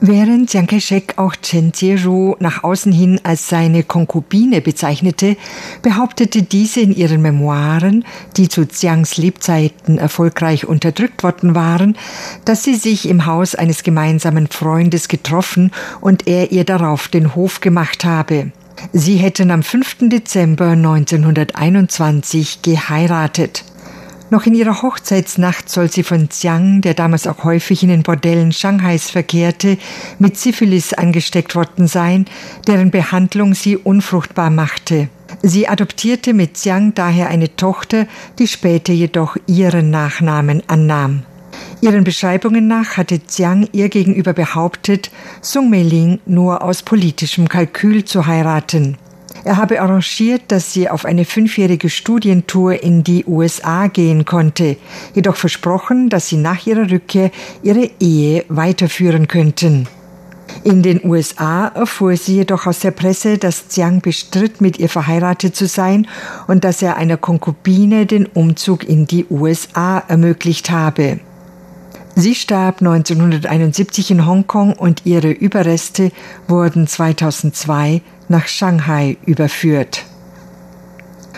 Während 0.01 0.49
Chiang 0.49 0.67
Kai-shek 0.67 1.13
auch 1.17 1.37
Chen 1.37 1.71
Jie-ru 1.73 2.35
nach 2.39 2.65
außen 2.65 2.91
hin 2.91 3.21
als 3.23 3.47
seine 3.47 3.83
Konkubine 3.83 4.59
bezeichnete, 4.59 5.37
behauptete 5.81 6.43
diese 6.43 6.81
in 6.81 6.93
ihren 6.93 7.21
Memoiren, 7.21 8.03
die 8.35 8.49
zu 8.49 8.67
Chiangs 8.67 9.15
Lebzeiten 9.15 9.97
erfolgreich 9.97 10.67
unterdrückt 10.67 11.23
worden 11.23 11.55
waren, 11.55 11.95
dass 12.43 12.65
sie 12.65 12.75
sich 12.75 13.07
im 13.07 13.25
Haus 13.25 13.55
eines 13.55 13.83
gemeinsamen 13.83 14.47
Freundes 14.47 15.07
getroffen 15.07 15.71
und 16.01 16.27
er 16.27 16.51
ihr 16.51 16.65
darauf 16.65 17.07
den 17.07 17.35
Hof 17.35 17.61
gemacht 17.61 18.03
habe. 18.03 18.51
Sie 18.93 19.17
hätten 19.17 19.51
am 19.51 19.63
5. 19.63 20.09
Dezember 20.09 20.69
1921 20.69 22.61
geheiratet. 22.61 23.63
Noch 24.31 24.45
in 24.45 24.53
ihrer 24.53 24.83
Hochzeitsnacht 24.83 25.69
soll 25.69 25.89
sie 25.91 26.03
von 26.03 26.29
Xiang, 26.29 26.81
der 26.81 26.93
damals 26.93 27.25
auch 27.25 27.43
häufig 27.43 27.81
in 27.81 27.89
den 27.89 28.03
Bordellen 28.03 28.51
Shanghais 28.51 29.09
verkehrte, 29.09 29.77
mit 30.19 30.37
Syphilis 30.37 30.93
angesteckt 30.93 31.55
worden 31.55 31.87
sein, 31.87 32.25
deren 32.67 32.91
Behandlung 32.91 33.55
sie 33.55 33.75
unfruchtbar 33.75 34.51
machte. 34.51 35.09
Sie 35.41 35.67
adoptierte 35.67 36.33
mit 36.33 36.53
Xiang 36.55 36.93
daher 36.93 37.29
eine 37.29 37.55
Tochter, 37.55 38.05
die 38.37 38.47
später 38.47 38.93
jedoch 38.93 39.35
ihren 39.47 39.89
Nachnamen 39.89 40.61
annahm. 40.67 41.23
Ihren 41.81 42.03
Beschreibungen 42.03 42.67
nach 42.67 42.97
hatte 42.97 43.21
Jiang 43.29 43.69
ihr 43.71 43.87
gegenüber 43.87 44.33
behauptet, 44.33 45.11
Sung 45.41 45.69
Mei-ling 45.69 46.19
nur 46.25 46.61
aus 46.61 46.83
politischem 46.83 47.47
Kalkül 47.47 48.03
zu 48.03 48.27
heiraten. 48.27 48.97
Er 49.45 49.55
habe 49.55 49.81
arrangiert, 49.81 50.43
dass 50.49 50.73
sie 50.73 50.89
auf 50.89 51.05
eine 51.05 51.23
fünfjährige 51.23 51.89
Studientour 51.89 52.83
in 52.83 53.05
die 53.05 53.23
USA 53.25 53.87
gehen 53.87 54.25
konnte, 54.25 54.75
jedoch 55.15 55.37
versprochen, 55.37 56.09
dass 56.09 56.27
sie 56.27 56.35
nach 56.35 56.67
ihrer 56.67 56.91
Rückkehr 56.91 57.31
ihre 57.63 57.89
Ehe 58.01 58.43
weiterführen 58.49 59.29
könnten. 59.29 59.87
In 60.65 60.81
den 60.81 61.05
USA 61.05 61.67
erfuhr 61.67 62.17
sie 62.17 62.35
jedoch 62.35 62.65
aus 62.65 62.79
der 62.79 62.91
Presse, 62.91 63.37
dass 63.37 63.73
Jiang 63.73 64.01
bestritt, 64.01 64.59
mit 64.59 64.79
ihr 64.79 64.89
verheiratet 64.89 65.55
zu 65.55 65.67
sein 65.67 66.07
und 66.47 66.65
dass 66.65 66.81
er 66.81 66.97
einer 66.97 67.17
Konkubine 67.17 68.05
den 68.05 68.25
Umzug 68.25 68.83
in 68.83 69.05
die 69.05 69.25
USA 69.29 69.99
ermöglicht 69.99 70.69
habe. 70.71 71.19
Sie 72.19 72.35
starb 72.35 72.81
1971 72.81 74.11
in 74.11 74.25
Hongkong 74.25 74.73
und 74.73 75.05
ihre 75.05 75.31
Überreste 75.31 76.11
wurden 76.49 76.85
2002 76.85 78.01
nach 78.27 78.45
Shanghai 78.49 79.15
überführt. 79.25 80.03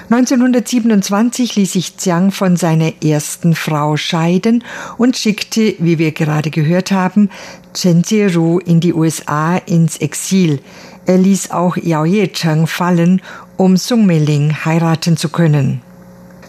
1927 0.10 1.56
ließ 1.56 1.74
sich 1.74 1.94
Jiang 2.00 2.32
von 2.32 2.58
seiner 2.58 2.94
ersten 3.04 3.54
Frau 3.54 3.96
scheiden 3.96 4.64
und 4.98 5.16
schickte, 5.16 5.76
wie 5.78 6.00
wir 6.00 6.14
gerade 6.14 6.50
gehört 6.50 6.92
haben, 6.92 7.30
Chen 7.76 8.02
Jieru 8.02 8.58
in 8.58 8.80
die 8.80 8.96
USA 8.96 9.58
ins 9.58 9.98
Exil. 9.98 10.62
Er 11.06 11.20
ließ 11.20 11.52
auch 11.52 11.78
Yao 11.78 12.06
Ye-cheng 12.06 12.66
fallen, 12.66 13.22
um 13.56 13.78
Sung 13.78 14.08
Mei-ling 14.08 14.66
heiraten 14.66 15.16
zu 15.16 15.30
können. 15.30 15.84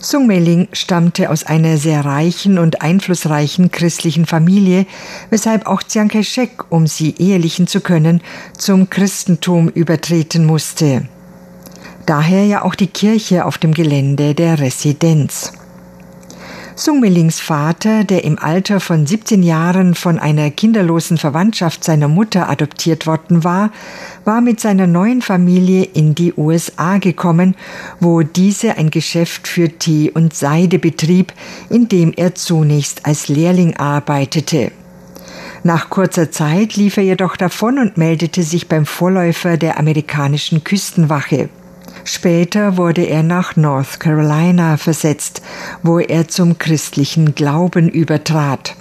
Sung 0.05 0.27
Mei-ling 0.27 0.67
stammte 0.73 1.31
aus 1.31 1.45
einer 1.45 1.77
sehr 1.77 2.05
reichen 2.05 2.59
und 2.59 2.83
einflussreichen 2.83 3.71
christlichen 3.71 4.27
Familie, 4.27 4.85
weshalb 5.31 5.67
auch 5.67 5.81
Chiang 5.85 6.09
Kai-shek, 6.09 6.73
um 6.73 6.89
sie 6.89 7.15
ehelichen 7.19 7.69
zu 7.69 7.81
können, 7.81 8.21
zum 8.59 8.91
Christentum 8.91 9.69
übertreten 9.69 10.45
musste. 10.45 11.07
Daher 12.05 12.45
ja 12.45 12.63
auch 12.63 12.75
die 12.75 12.89
Kirche 12.89 13.45
auf 13.45 13.59
dem 13.59 13.73
Gelände 13.73 14.35
der 14.35 14.59
Residenz. 14.59 15.53
Sung 16.85 16.99
Melings 16.99 17.39
Vater, 17.39 18.03
der 18.03 18.25
im 18.25 18.41
Alter 18.41 18.81
von 18.81 19.07
17 19.07 19.45
Jahren 19.45 19.95
von 19.95 20.19
einer 20.19 20.51
kinderlosen 20.51 21.17
Verwandtschaft 21.17 21.85
seiner 21.85 22.09
Mutter 22.09 22.51
adoptiert 22.51 23.07
worden 23.07 23.45
war, 23.45 23.71
war 24.25 24.41
mit 24.41 24.59
seiner 24.59 24.89
neuen 24.89 25.23
Familie 25.23 25.85
in 25.85 26.17
die 26.17 26.35
USA 26.37 26.99
gekommen, 26.99 27.55
wo 28.01 28.23
diese 28.23 28.79
ein 28.79 28.91
Geschäft 28.91 29.47
für 29.47 29.69
Tee 29.69 30.11
und 30.11 30.35
Seide 30.35 30.81
betrieb, 30.81 31.33
in 31.71 31.87
dem 31.87 32.12
er 32.17 32.35
zunächst 32.35 33.07
als 33.07 33.29
Lehrling 33.29 33.77
arbeitete. 33.77 34.73
Nach 35.62 35.89
kurzer 35.89 36.33
Zeit 36.33 36.75
lief 36.75 36.97
er 36.97 37.05
jedoch 37.05 37.37
davon 37.37 37.79
und 37.79 37.97
meldete 37.97 38.43
sich 38.43 38.67
beim 38.67 38.87
Vorläufer 38.87 39.57
der 39.57 39.79
amerikanischen 39.79 40.65
Küstenwache. 40.65 41.49
Später 42.05 42.77
wurde 42.77 43.03
er 43.03 43.23
nach 43.23 43.57
North 43.57 44.01
Carolina 44.01 44.77
versetzt, 44.77 45.43
wo 45.83 45.99
er 45.99 46.29
zum 46.29 46.59
christlichen 46.59 47.35
Glauben 47.35 47.89
übertrat. 47.89 48.77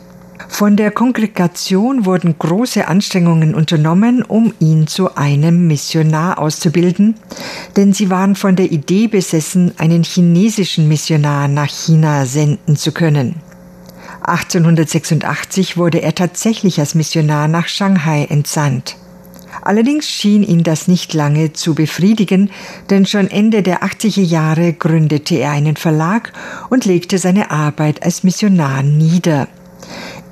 Von 0.47 0.75
der 0.75 0.91
Kongregation 0.91 2.05
wurden 2.05 2.37
große 2.37 2.87
Anstrengungen 2.87 3.55
unternommen, 3.55 4.21
um 4.21 4.53
ihn 4.59 4.85
zu 4.85 5.15
einem 5.15 5.65
Missionar 5.65 6.39
auszubilden, 6.39 7.15
denn 7.77 7.93
sie 7.93 8.09
waren 8.09 8.35
von 8.35 8.55
der 8.55 8.71
Idee 8.71 9.07
besessen, 9.07 9.71
einen 9.77 10.03
chinesischen 10.03 10.87
Missionar 10.87 11.47
nach 11.47 11.69
China 11.69 12.25
senden 12.25 12.75
zu 12.75 12.91
können. 12.91 13.35
1886 14.23 15.77
wurde 15.77 16.01
er 16.01 16.13
tatsächlich 16.13 16.79
als 16.79 16.95
Missionar 16.95 17.47
nach 17.47 17.67
Shanghai 17.67 18.25
entsandt. 18.25 18.97
Allerdings 19.61 20.09
schien 20.09 20.43
ihn 20.43 20.63
das 20.63 20.87
nicht 20.87 21.13
lange 21.13 21.53
zu 21.53 21.75
befriedigen, 21.75 22.49
denn 22.89 23.05
schon 23.05 23.29
Ende 23.29 23.63
der 23.63 23.83
80er 23.83 24.21
Jahre 24.21 24.73
gründete 24.73 25.35
er 25.35 25.51
einen 25.51 25.75
Verlag 25.75 26.33
und 26.69 26.85
legte 26.85 27.17
seine 27.17 27.51
Arbeit 27.51 28.03
als 28.03 28.23
Missionar 28.23 28.83
nieder. 28.83 29.47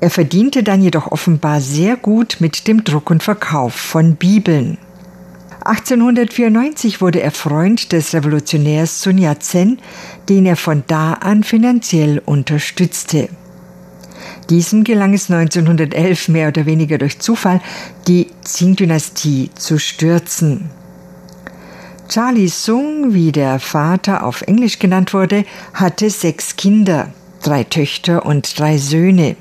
Er 0.00 0.10
verdiente 0.10 0.62
dann 0.62 0.82
jedoch 0.82 1.12
offenbar 1.12 1.60
sehr 1.60 1.96
gut 1.96 2.38
mit 2.40 2.66
dem 2.66 2.84
Druck 2.84 3.10
und 3.10 3.22
Verkauf 3.22 3.74
von 3.74 4.16
Bibeln. 4.16 4.78
1894 5.64 7.02
wurde 7.02 7.20
er 7.20 7.30
Freund 7.30 7.92
des 7.92 8.14
Revolutionärs 8.14 9.02
Sun 9.02 9.18
Yat-sen, 9.18 9.78
den 10.28 10.46
er 10.46 10.56
von 10.56 10.84
da 10.86 11.12
an 11.12 11.44
finanziell 11.44 12.22
unterstützte. 12.24 13.28
Diesem 14.50 14.82
gelang 14.82 15.14
es 15.14 15.30
1911 15.30 16.28
mehr 16.28 16.48
oder 16.48 16.66
weniger 16.66 16.98
durch 16.98 17.20
Zufall, 17.20 17.60
die 18.08 18.26
Qing-Dynastie 18.44 19.50
zu 19.54 19.78
stürzen. 19.78 20.70
Charlie 22.08 22.48
Sung, 22.48 23.14
wie 23.14 23.30
der 23.30 23.60
Vater 23.60 24.24
auf 24.24 24.42
Englisch 24.42 24.80
genannt 24.80 25.14
wurde, 25.14 25.44
hatte 25.72 26.10
sechs 26.10 26.56
Kinder, 26.56 27.12
drei 27.40 27.62
Töchter 27.62 28.26
und 28.26 28.58
drei 28.58 28.78
Söhne. 28.78 29.36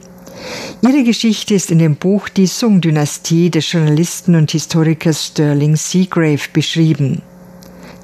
Ihre 0.82 1.04
Geschichte 1.04 1.56
ist 1.56 1.72
in 1.72 1.80
dem 1.80 1.96
Buch 1.96 2.30
Die 2.30 2.46
Sung-Dynastie 2.46 3.50
des 3.50 3.72
Journalisten 3.72 4.36
und 4.36 4.52
Historikers 4.52 5.26
Sterling 5.26 5.76
Seagrave 5.76 6.48
beschrieben. 6.54 7.24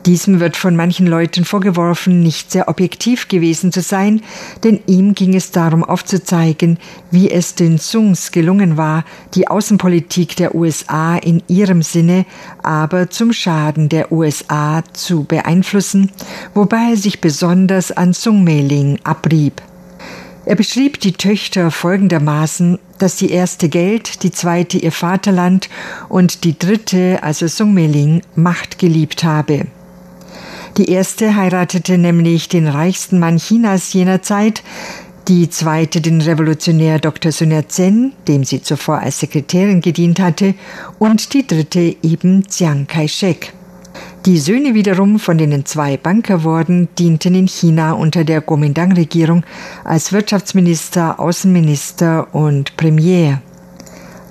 Diesem 0.06 0.40
wird 0.40 0.56
von 0.56 0.76
manchen 0.76 1.08
Leuten 1.08 1.46
vorgeworfen, 1.46 2.22
nicht 2.22 2.52
sehr 2.52 2.68
objektiv 2.68 3.28
gewesen 3.28 3.72
zu 3.72 3.82
sein, 3.82 4.22
denn 4.64 4.80
ihm 4.86 5.16
ging 5.16 5.36
es 5.36 5.50
darum 5.50 5.84
aufzuzeigen, 5.84 6.78
wie 7.10 7.32
es 7.32 7.56
den 7.56 7.80
Sungs 7.80 8.32
gelungen 8.32 8.78
war, 8.78 9.04
die 9.34 9.48
Außenpolitik 9.48 10.36
der 10.36 10.54
USA 10.54 11.16
in 11.16 11.42
ihrem 11.48 11.82
Sinne, 11.82 12.28
aber 12.62 13.10
zum 13.10 13.34
Schaden 13.34 13.90
der 13.90 14.12
USA 14.12 14.84
zu 14.94 15.24
beeinflussen, 15.24 16.12
wobei 16.54 16.92
er 16.92 16.98
sich 16.98 17.20
besonders 17.20 17.92
an 17.92 18.14
Sung 18.14 18.44
Mei-ling 18.44 19.00
abrieb. 19.04 19.60
Er 20.46 20.56
beschrieb 20.56 21.00
die 21.00 21.14
Töchter 21.14 21.72
folgendermaßen, 21.72 22.78
dass 23.00 23.16
die 23.16 23.32
erste 23.32 23.70
Geld, 23.70 24.22
die 24.22 24.30
zweite 24.30 24.78
ihr 24.78 24.92
Vaterland 24.92 25.68
und 26.08 26.44
die 26.44 26.60
dritte, 26.60 27.24
also 27.24 27.48
Sung 27.48 27.74
Mei-ling, 27.74 28.22
Macht 28.36 28.78
geliebt 28.78 29.24
habe. 29.24 29.66
Die 30.78 30.90
erste 30.90 31.36
heiratete 31.36 31.98
nämlich 31.98 32.50
den 32.50 32.68
reichsten 32.68 33.18
Mann 33.18 33.38
Chinas 33.38 33.94
jener 33.94 34.22
Zeit, 34.22 34.62
die 35.30 35.50
zweite 35.50 36.02
den 36.02 36.20
Revolutionär 36.20 37.00
Dr. 37.00 37.32
Sun 37.32 37.52
Yat-sen, 37.52 38.12
dem 38.28 38.44
sie 38.44 38.62
zuvor 38.62 39.00
als 39.00 39.20
Sekretärin 39.22 39.80
gedient 39.80 40.20
hatte, 40.20 40.54
und 41.00 41.34
die 41.34 41.48
dritte 41.48 41.96
eben 42.04 42.46
Chiang 42.48 42.88
Kai-shek. 42.88 43.54
Die 44.26 44.38
Söhne 44.38 44.74
wiederum, 44.74 45.18
von 45.18 45.38
denen 45.38 45.66
zwei 45.66 45.98
Banker 45.98 46.44
wurden, 46.44 46.90
dienten 47.00 47.36
in 47.36 47.48
China 47.48 47.94
unter 47.94 48.24
der 48.26 48.42
Kuomintang-Regierung 48.42 49.46
als 49.84 50.12
Wirtschaftsminister, 50.12 51.20
Außenminister 51.20 52.34
und 52.34 52.76
Premier. 52.76 53.42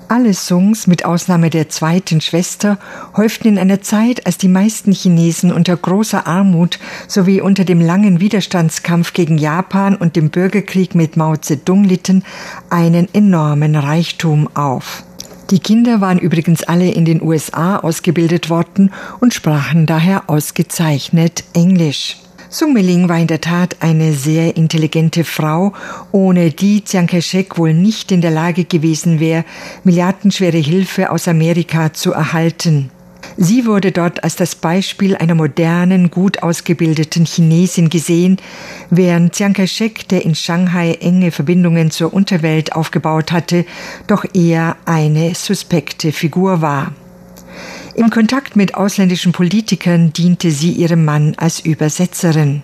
Alle 0.07 0.35
Songs, 0.35 0.85
mit 0.85 1.03
Ausnahme 1.03 1.49
der 1.49 1.69
zweiten 1.69 2.21
Schwester, 2.21 2.77
häuften 3.17 3.47
in 3.47 3.57
einer 3.57 3.81
Zeit, 3.81 4.27
als 4.27 4.37
die 4.37 4.47
meisten 4.47 4.91
Chinesen 4.91 5.51
unter 5.51 5.75
großer 5.75 6.27
Armut 6.27 6.79
sowie 7.07 7.41
unter 7.41 7.65
dem 7.65 7.81
langen 7.81 8.19
Widerstandskampf 8.19 9.13
gegen 9.13 9.39
Japan 9.39 9.95
und 9.95 10.15
dem 10.15 10.29
Bürgerkrieg 10.29 10.93
mit 10.93 11.17
Mao 11.17 11.37
Zedong 11.37 11.85
litten, 11.85 12.23
einen 12.69 13.07
enormen 13.13 13.75
Reichtum 13.75 14.47
auf. 14.53 15.03
Die 15.49 15.59
Kinder 15.59 16.01
waren 16.01 16.19
übrigens 16.19 16.63
alle 16.63 16.91
in 16.91 17.05
den 17.05 17.21
USA 17.21 17.77
ausgebildet 17.77 18.49
worden 18.49 18.91
und 19.19 19.33
sprachen 19.33 19.85
daher 19.85 20.29
ausgezeichnet 20.29 21.43
Englisch. 21.53 22.17
Sung 22.57 22.71
Meling 22.71 23.09
war 23.09 23.19
in 23.19 23.27
der 23.27 23.41
Tat 23.41 23.75
eine 23.81 24.13
sehr 24.13 24.55
intelligente 24.55 25.25
Frau, 25.25 25.73
ohne 26.13 26.51
die 26.51 26.85
Chiang 26.85 27.05
Kai-shek 27.05 27.57
wohl 27.57 27.73
nicht 27.73 28.13
in 28.13 28.21
der 28.21 28.31
Lage 28.31 28.63
gewesen 28.63 29.19
wäre, 29.19 29.43
milliardenschwere 29.83 30.59
Hilfe 30.59 31.11
aus 31.11 31.27
Amerika 31.27 31.91
zu 31.91 32.13
erhalten. 32.13 32.91
Sie 33.35 33.65
wurde 33.65 33.91
dort 33.91 34.23
als 34.23 34.37
das 34.37 34.55
Beispiel 34.55 35.17
einer 35.17 35.35
modernen, 35.35 36.11
gut 36.11 36.43
ausgebildeten 36.43 37.25
Chinesin 37.25 37.89
gesehen, 37.89 38.37
während 38.89 39.33
Chiang 39.33 39.51
Kai-shek, 39.51 40.07
der 40.07 40.23
in 40.23 40.33
Shanghai 40.33 40.93
enge 41.01 41.31
Verbindungen 41.31 41.91
zur 41.91 42.13
Unterwelt 42.13 42.71
aufgebaut 42.71 43.33
hatte, 43.33 43.65
doch 44.07 44.23
eher 44.33 44.77
eine 44.85 45.35
suspekte 45.35 46.13
Figur 46.13 46.61
war. 46.61 46.93
Im 47.95 48.09
Kontakt 48.09 48.57
mit 48.57 48.75
ausländischen 48.75 49.31
Politikern 49.31 50.11
diente 50.11 50.51
sie 50.51 50.71
ihrem 50.71 51.05
Mann 51.05 51.33
als 51.37 51.61
Übersetzerin. 51.61 52.61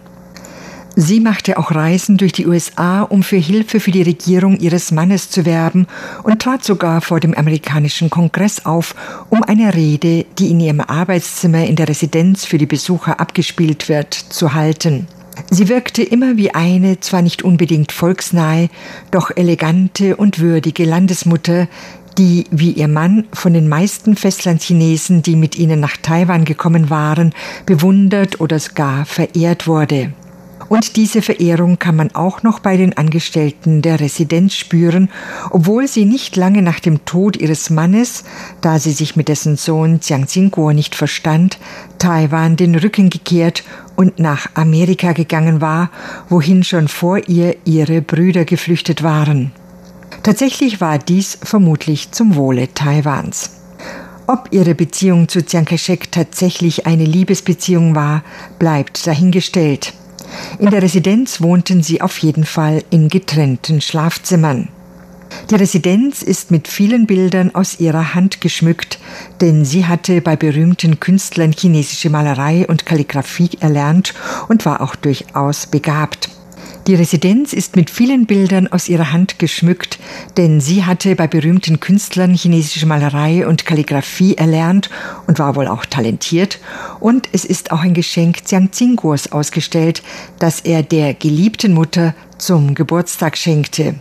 Sie 0.98 1.22
machte 1.22 1.58
auch 1.58 1.72
Reisen 1.72 2.18
durch 2.18 2.34
die 2.34 2.46
USA, 2.46 3.04
um 3.04 3.24
für 3.24 3.38
Hilfe 3.38 3.80
für 3.80 3.92
die 3.92 4.02
Regierung 4.02 4.58
ihres 4.58 4.92
Mannes 4.92 5.30
zu 5.30 5.46
werben 5.46 5.88
und 6.24 6.42
trat 6.42 6.66
sogar 6.66 7.00
vor 7.00 7.22
dem 7.22 7.34
amerikanischen 7.34 8.10
Kongress 8.10 8.66
auf, 8.66 8.94
um 9.30 9.42
eine 9.42 9.74
Rede, 9.74 10.26
die 10.38 10.52
in 10.52 10.60
ihrem 10.60 10.82
Arbeitszimmer 10.82 11.66
in 11.66 11.78
der 11.78 11.88
Residenz 11.88 12.44
für 12.44 12.58
die 12.58 12.66
Besucher 12.66 13.22
abgespielt 13.22 13.88
wird, 13.88 14.14
zu 14.14 14.54
halten. 14.54 15.08
Sie 15.50 15.70
wirkte 15.70 16.04
immer 16.04 16.38
wie 16.38 16.54
eine, 16.54 17.00
zwar 17.00 17.22
nicht 17.22 17.42
unbedingt 17.42 17.94
volksnahe, 17.94 18.70
doch 19.12 19.32
elegante 19.34 20.18
und 20.18 20.40
würdige 20.40 20.84
Landesmutter, 20.84 21.68
die 22.18 22.46
wie 22.52 22.72
ihr 22.72 22.88
Mann 22.88 23.26
von 23.34 23.54
den 23.54 23.68
meisten 23.68 24.16
Festlandchinesen, 24.16 25.22
die 25.22 25.36
mit 25.36 25.58
ihnen 25.58 25.80
nach 25.80 25.98
Taiwan 25.98 26.46
gekommen 26.46 26.90
waren, 26.90 27.34
bewundert 27.66 28.40
oder 28.40 28.60
gar 28.76 29.06
verehrt 29.06 29.68
wurde. 29.68 30.14
Und 30.72 30.96
diese 30.96 31.22
Verehrung 31.22 31.80
kann 31.80 31.98
man 31.98 32.16
auch 32.16 32.44
noch 32.44 32.60
bei 32.60 32.78
den 32.78 32.96
Angestellten 32.96 33.82
der 33.82 34.00
Residenz 34.00 34.54
spüren, 34.54 35.10
obwohl 35.50 35.86
sie 35.86 36.06
nicht 36.06 36.38
lange 36.38 36.62
nach 36.62 36.80
dem 36.80 37.04
Tod 37.04 37.36
ihres 37.36 37.70
Mannes, 37.70 38.24
da 38.62 38.80
sie 38.80 38.94
sich 38.94 39.18
mit 39.18 39.28
dessen 39.28 39.58
Sohn 39.58 40.00
Jiang 40.02 40.28
Xingguo 40.28 40.72
nicht 40.72 40.96
verstand, 40.96 41.58
Taiwan 41.98 42.56
den 42.56 42.76
Rücken 42.76 43.10
gekehrt 43.10 43.66
und 43.98 44.20
nach 44.20 44.48
Amerika 44.54 45.12
gegangen 45.12 45.60
war, 45.60 45.90
wohin 46.30 46.64
schon 46.64 46.88
vor 46.88 47.28
ihr 47.28 47.58
ihre 47.66 48.02
Brüder 48.02 48.46
geflüchtet 48.46 49.04
waren. 49.04 49.52
Tatsächlich 50.24 50.82
war 50.82 51.00
dies 51.00 51.38
vermutlich 51.42 52.12
zum 52.12 52.36
Wohle 52.36 52.74
Taiwans. 52.74 53.52
Ob 54.28 54.50
ihre 54.52 54.76
Beziehung 54.76 55.28
zu 55.28 55.44
Chiang 55.44 55.66
Kai-shek 55.66 56.12
tatsächlich 56.12 56.86
eine 56.86 57.06
Liebesbeziehung 57.06 57.96
war, 57.96 58.24
bleibt 58.60 59.06
dahingestellt. 59.08 59.94
In 60.60 60.70
der 60.70 60.84
Residenz 60.84 61.42
wohnten 61.42 61.82
sie 61.84 62.02
auf 62.02 62.18
jeden 62.20 62.46
Fall 62.46 62.84
in 62.92 63.10
getrennten 63.10 63.82
Schlafzimmern. 63.82 64.70
Die 65.50 65.56
Residenz 65.56 66.22
ist 66.22 66.52
mit 66.52 66.68
vielen 66.68 67.08
Bildern 67.08 67.56
aus 67.56 67.80
ihrer 67.80 68.14
Hand 68.14 68.42
geschmückt, 68.42 69.00
denn 69.42 69.66
sie 69.66 69.86
hatte 69.86 70.22
bei 70.22 70.36
berühmten 70.36 71.00
Künstlern 71.00 71.52
chinesische 71.52 72.10
Malerei 72.10 72.68
und 72.68 72.86
Kalligraphie 72.86 73.50
erlernt 73.60 74.14
und 74.50 74.66
war 74.66 74.82
auch 74.82 74.96
durchaus 74.96 75.68
begabt. 75.68 76.30
Die 76.88 76.96
Residenz 76.96 77.54
ist 77.54 77.76
mit 77.76 77.92
vielen 77.92 78.26
Bildern 78.26 78.68
aus 78.68 78.90
ihrer 78.90 79.12
Hand 79.12 79.38
geschmückt, 79.38 80.00
denn 80.36 80.60
sie 80.60 80.84
hatte 80.84 81.16
bei 81.16 81.28
berühmten 81.28 81.80
Künstlern 81.80 82.34
chinesische 82.34 82.88
Malerei 82.88 83.46
und 83.46 83.68
Kalligraphie 83.68 84.36
erlernt 84.36 84.90
und 85.28 85.38
war 85.38 85.56
wohl 85.56 85.68
auch 85.68 85.86
talentiert. 85.86 86.60
Und 87.00 87.30
es 87.34 87.46
ist 87.46 87.72
auch 87.72 87.82
ein 87.82 87.94
Geschenk 87.94 88.40
Jiang 88.48 88.72
Tsingguos 88.72 89.32
ausgestellt, 89.32 90.02
das 90.40 90.62
er 90.62 90.82
der 90.82 91.14
geliebten 91.14 91.74
Mutter 91.74 92.16
zum 92.40 92.74
Geburtstag 92.74 93.38
schenkte. 93.38 93.96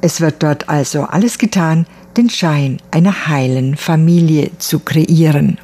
Es 0.00 0.20
wird 0.20 0.42
dort 0.42 0.68
also 0.68 1.02
alles 1.02 1.38
getan, 1.38 1.86
den 2.16 2.28
Schein 2.28 2.78
einer 2.90 3.28
heilen 3.28 3.76
Familie 3.76 4.50
zu 4.58 4.80
kreieren. 4.80 5.58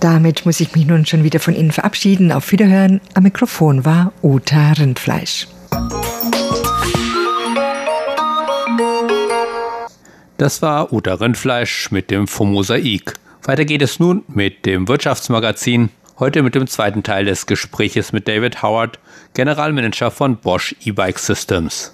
Damit 0.00 0.44
muss 0.44 0.60
ich 0.60 0.74
mich 0.74 0.86
nun 0.86 1.06
schon 1.06 1.24
wieder 1.24 1.40
von 1.40 1.54
Ihnen 1.54 1.72
verabschieden. 1.72 2.32
Auf 2.32 2.52
Wiederhören. 2.52 3.00
Am 3.14 3.24
Mikrofon 3.24 3.84
war 3.84 4.12
Uta 4.22 4.72
Rindfleisch. 4.72 5.48
Das 10.38 10.62
war 10.62 10.92
Uta 10.92 11.14
Rindfleisch 11.14 11.90
mit 11.90 12.12
dem 12.12 12.28
Fomosaik. 12.28 13.14
Weiter 13.42 13.64
geht 13.64 13.82
es 13.82 13.98
nun 13.98 14.22
mit 14.28 14.66
dem 14.66 14.86
Wirtschaftsmagazin. 14.86 15.88
Heute 16.20 16.44
mit 16.44 16.54
dem 16.54 16.68
zweiten 16.68 17.02
Teil 17.02 17.24
des 17.24 17.46
Gespräches 17.46 18.12
mit 18.12 18.28
David 18.28 18.62
Howard, 18.62 19.00
Generalmanager 19.34 20.12
von 20.12 20.36
Bosch 20.36 20.76
E-Bike 20.84 21.18
Systems. 21.18 21.92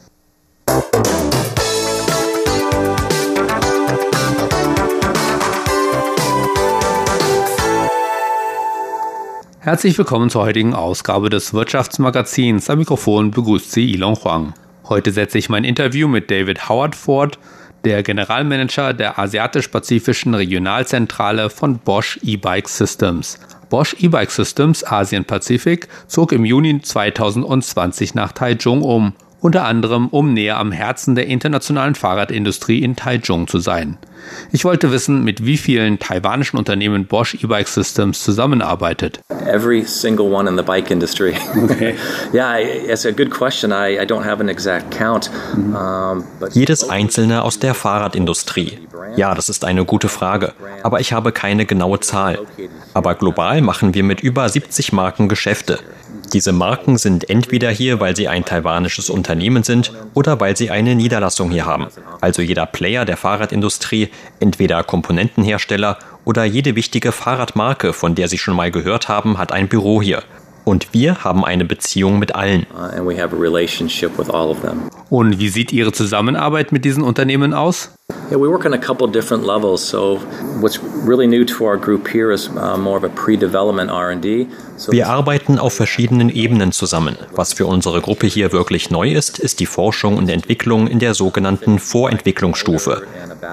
Herzlich 9.61 9.97
willkommen 9.97 10.29
zur 10.29 10.43
heutigen 10.43 10.75
Ausgabe 10.75 11.31
des 11.31 11.55
Wirtschaftsmagazins. 11.55 12.69
Am 12.69 12.77
Mikrofon 12.77 13.31
begrüßt 13.31 13.73
Sie 13.73 13.91
Ilon 13.91 14.17
Huang. 14.17 14.53
Heute 14.87 15.13
setze 15.13 15.39
ich 15.39 15.49
mein 15.49 15.65
Interview 15.65 16.09
mit 16.09 16.31
David 16.31 16.69
Howard 16.69 16.95
fort, 16.95 17.39
der 17.85 18.03
Generalmanager 18.03 18.93
der 18.93 19.19
asiatisch-pazifischen 19.19 20.35
Regionalzentrale 20.35 21.51
von 21.51 21.79
Bosch 21.79 22.19
E-Bike 22.23 22.69
Systems. 22.69 23.39
Bosch 23.69 23.95
E-Bike 23.99 24.31
Systems 24.31 24.85
Asien-Pazifik 24.85 25.89
zog 26.07 26.33
im 26.33 26.45
Juni 26.45 26.81
2020 26.81 28.15
nach 28.15 28.33
Taichung 28.33 28.83
um 28.83 29.13
unter 29.41 29.67
anderem 29.67 30.09
um 30.09 30.33
näher 30.33 30.57
am 30.57 30.73
Herzen 30.73 31.15
der 31.15 31.27
internationalen 31.27 31.95
Fahrradindustrie 31.95 32.83
in 32.83 32.97
Taichung 32.97 33.47
zu 33.47 33.59
sein. 33.59 33.99
Ich 34.53 34.65
wollte 34.65 34.93
wissen, 34.93 35.25
mit 35.25 35.45
wie 35.45 35.57
vielen 35.57 35.99
taiwanischen 35.99 36.59
Unternehmen 36.59 37.07
Bosch 37.07 37.35
E-Bike 37.35 37.69
Systems 37.69 38.23
zusammenarbeitet. 38.23 39.21
Every 39.47 39.85
single 39.85 40.33
one 40.33 40.49
in 40.49 40.57
the 40.57 40.63
bike 40.63 40.91
industry. 40.91 41.35
Okay. 41.65 41.95
yeah, 42.33 42.59
it's 42.59 43.05
a 43.05 43.13
good 43.13 43.31
question. 43.31 43.73
I, 43.73 44.01
I 44.01 44.07
don't 44.07 44.25
have 44.25 44.41
an 44.41 44.49
exact 44.49 44.97
count. 44.97 45.31
Um, 45.55 46.25
Jedes 46.53 46.89
einzelne 46.89 47.43
aus 47.43 47.59
der 47.59 47.75
Fahrradindustrie. 47.75 48.79
Ja, 49.17 49.35
das 49.35 49.49
ist 49.49 49.65
eine 49.65 49.85
gute 49.85 50.09
Frage, 50.09 50.55
aber 50.83 51.01
ich 51.01 51.13
habe 51.13 51.31
keine 51.31 51.67
genaue 51.67 52.01
Zahl. 52.01 52.39
Aber 52.95 53.15
global 53.15 53.61
machen 53.61 53.95
wir 53.95 54.03
mit 54.03 54.21
über 54.21 54.49
70 54.49 54.93
Marken 54.93 55.29
Geschäfte. 55.29 55.79
Diese 56.33 56.53
Marken 56.53 56.99
sind 56.99 57.31
entweder 57.31 57.71
hier, 57.71 58.01
weil 58.01 58.17
sie 58.17 58.29
ein 58.29 58.45
taiwanisches 58.45 59.11
Unternehmen 59.11 59.63
sind 59.63 59.93
oder 60.15 60.41
weil 60.41 60.57
sie 60.57 60.71
eine 60.71 60.95
Niederlassung 60.95 61.51
hier 61.51 61.67
haben. 61.67 61.87
Also 62.21 62.43
jeder 62.43 62.67
Player 62.67 63.05
der 63.05 63.17
Fahrradindustrie, 63.17 64.09
entweder 64.41 64.83
Komponentenhersteller 64.83 65.99
oder 66.25 66.45
jede 66.45 66.77
wichtige 66.77 67.13
Fahrradmarke, 67.13 67.93
von 67.93 68.15
der 68.15 68.29
Sie 68.29 68.39
schon 68.39 68.57
mal 68.57 68.71
gehört 68.71 69.09
haben, 69.09 69.39
hat 69.39 69.53
ein 69.53 69.69
Büro 69.69 70.01
hier. 70.01 70.23
Und 70.65 70.95
wir 70.95 71.23
haben 71.25 71.45
eine 71.45 71.67
Beziehung 71.67 72.19
mit 72.19 72.35
allen. 72.35 72.67
Uh, 72.73 73.11
Und 75.11 75.39
wie 75.39 75.49
sieht 75.49 75.73
Ihre 75.73 75.93
Zusammenarbeit 75.93 76.73
mit 76.73 76.87
diesen 76.87 77.03
Unternehmen 77.03 77.53
aus? 77.53 77.91
Yeah, 78.31 78.39
we 78.39 78.49
work 78.49 78.65
on 78.65 78.73
a 78.73 78.79
couple 78.79 79.07
different 79.07 79.47
levels. 79.47 79.87
So 79.87 80.21
what's 80.61 80.81
really 81.07 81.27
new 81.27 81.45
to 81.45 81.65
our 81.65 81.77
group 81.77 82.09
here 82.09 82.33
is 82.33 82.49
uh, 82.49 82.79
more 82.79 82.97
of 82.97 83.05
a 83.05 83.09
pre-development 83.09 83.91
R&D. 83.91 84.47
Wir 84.89 85.09
arbeiten 85.09 85.59
auf 85.59 85.75
verschiedenen 85.75 86.31
Ebenen 86.31 86.73
zusammen. 86.73 87.17
Was 87.35 87.53
für 87.53 87.67
unsere 87.67 88.01
Gruppe 88.01 88.27
hier 88.27 88.53
wirklich 88.53 88.91
neu 88.91 89.13
ist, 89.13 89.39
ist 89.39 89.61
die 89.61 89.67
Forschung 89.67 90.17
und 90.17 90.29
Entwicklung 90.31 90.87
in 90.87 90.99
der 90.99 91.15
sogenannten 91.15 91.79
Vorentwicklungsstufe. 91.79 93.03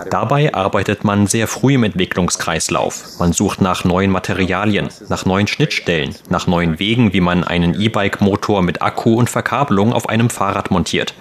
Dabei 0.10 0.54
arbeitet 0.54 1.04
man 1.04 1.28
sehr 1.28 1.48
früh 1.48 1.76
im 1.76 1.84
Entwicklungskreislauf. 1.84 3.20
Man 3.20 3.34
sucht 3.34 3.62
nach 3.62 3.84
neuen 3.84 4.12
Materialien, 4.12 4.90
nach 5.10 5.26
neuen 5.26 5.48
Schnittstellen, 5.48 6.16
nach 6.30 6.48
neuen 6.48 6.80
Wegen, 6.80 7.14
wie 7.14 7.22
man 7.22 7.44
einen 7.44 7.80
E-Bike-Motor 7.80 8.62
mit 8.62 8.82
Akku 8.82 9.16
und 9.16 9.30
Verkabelung 9.30 9.94
auf 9.94 10.10
einem 10.10 10.30
Fahrrad 10.30 10.72
montiert. 10.72 11.14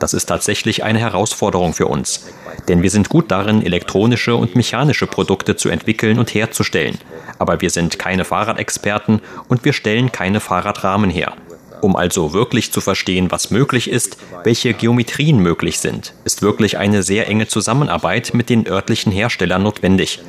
Das 0.00 0.14
ist 0.14 0.26
tatsächlich 0.26 0.84
eine 0.84 0.98
Herausforderung 0.98 1.72
für 1.72 1.86
uns. 1.86 2.26
Denn 2.68 2.82
wir 2.82 2.90
sind 2.90 3.08
gut 3.08 3.30
darin, 3.30 3.62
elektronische 3.62 4.34
und 4.34 4.56
mechanische 4.56 5.06
Produkte 5.06 5.56
zu 5.56 5.68
entwickeln 5.68 6.18
und 6.18 6.34
herzustellen. 6.34 6.98
Aber 7.38 7.60
wir 7.60 7.70
sind 7.70 7.98
keine 7.98 8.24
Fahrradexperten 8.24 9.20
und 9.48 9.64
wir 9.64 9.72
stellen 9.72 10.12
keine 10.12 10.40
Fahrradrahmen 10.40 11.10
her. 11.10 11.34
Um 11.80 11.96
also 11.96 12.32
wirklich 12.32 12.72
zu 12.72 12.80
verstehen, 12.80 13.30
was 13.30 13.50
möglich 13.50 13.90
ist, 13.90 14.16
welche 14.44 14.74
Geometrien 14.74 15.38
möglich 15.38 15.78
sind, 15.78 16.14
ist 16.24 16.42
wirklich 16.42 16.78
eine 16.78 17.02
sehr 17.02 17.28
enge 17.28 17.48
Zusammenarbeit 17.48 18.32
mit 18.34 18.50
den 18.50 18.66
örtlichen 18.66 19.12
Herstellern 19.12 19.62
notwendig. 19.62 20.20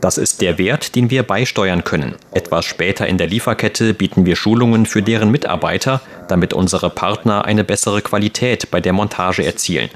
Das 0.00 0.16
ist 0.16 0.40
der 0.42 0.58
Wert, 0.58 0.94
den 0.94 1.10
wir 1.10 1.24
beisteuern 1.24 1.82
können. 1.82 2.14
Etwas 2.32 2.64
später 2.64 3.06
in 3.06 3.18
der 3.18 3.26
Lieferkette 3.26 3.94
bieten 3.94 4.26
wir 4.26 4.36
Schulungen 4.36 4.86
für 4.86 5.02
deren 5.02 5.30
Mitarbeiter, 5.30 6.00
damit 6.28 6.52
unsere 6.52 6.88
Partner 6.88 7.44
eine 7.44 7.64
bessere 7.64 8.00
Qualität 8.00 8.70
bei 8.70 8.80
der 8.80 8.92
Montage 8.92 9.44
erzielen. 9.44 9.90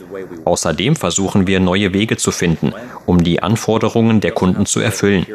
Außerdem 0.45 0.97
versuchen 0.97 1.47
wir 1.47 1.61
neue 1.61 1.93
Wege 1.93 2.17
zu 2.17 2.33
finden, 2.33 2.73
um 3.07 3.23
die 3.23 3.43
Anforderungen 3.43 4.21
der 4.21 4.33
Kunden 4.33 4.67
zu 4.67 4.81
erfüllen. 4.81 5.27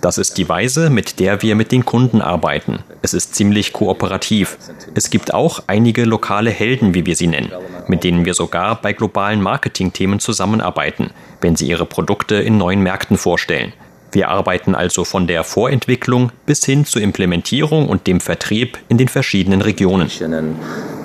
Das 0.00 0.18
ist 0.18 0.38
die 0.38 0.48
Weise, 0.48 0.88
mit 0.88 1.18
der 1.18 1.42
wir 1.42 1.56
mit 1.56 1.72
den 1.72 1.84
Kunden 1.84 2.20
arbeiten. 2.20 2.80
Es 3.02 3.14
ist 3.14 3.34
ziemlich 3.34 3.72
kooperativ. 3.72 4.56
Es 4.94 5.10
gibt 5.10 5.34
auch 5.34 5.64
einige 5.66 6.04
lokale 6.04 6.50
Helden, 6.50 6.94
wie 6.94 7.06
wir 7.06 7.16
sie 7.16 7.26
nennen, 7.26 7.50
mit 7.88 8.04
denen 8.04 8.24
wir 8.24 8.34
sogar 8.34 8.80
bei 8.80 8.92
globalen 8.92 9.42
Marketingthemen 9.42 10.20
zusammenarbeiten, 10.20 11.10
wenn 11.40 11.56
sie 11.56 11.66
ihre 11.66 11.86
Produkte 11.86 12.36
in 12.36 12.56
neuen 12.56 12.82
Märkten 12.82 13.16
vorstellen. 13.18 13.72
Wir 14.12 14.28
arbeiten 14.28 14.74
also 14.74 15.04
von 15.04 15.26
der 15.26 15.42
Vorentwicklung 15.42 16.32
bis 16.44 16.64
hin 16.64 16.84
zur 16.84 17.00
Implementierung 17.00 17.88
und 17.88 18.06
dem 18.06 18.20
Vertrieb 18.20 18.78
in 18.88 18.98
den 18.98 19.08
verschiedenen 19.08 19.62
Regionen. 19.62 20.10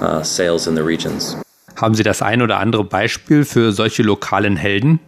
Uh, 0.01 0.21
Haben 1.75 1.95
Sie 1.95 2.03
das 2.03 2.21
ein 2.21 2.41
oder 2.41 2.59
andere 2.59 2.83
Beispiel 2.83 3.45
für 3.45 3.71
solche 3.71 4.03
lokalen 4.03 4.57
Helden? 4.57 4.99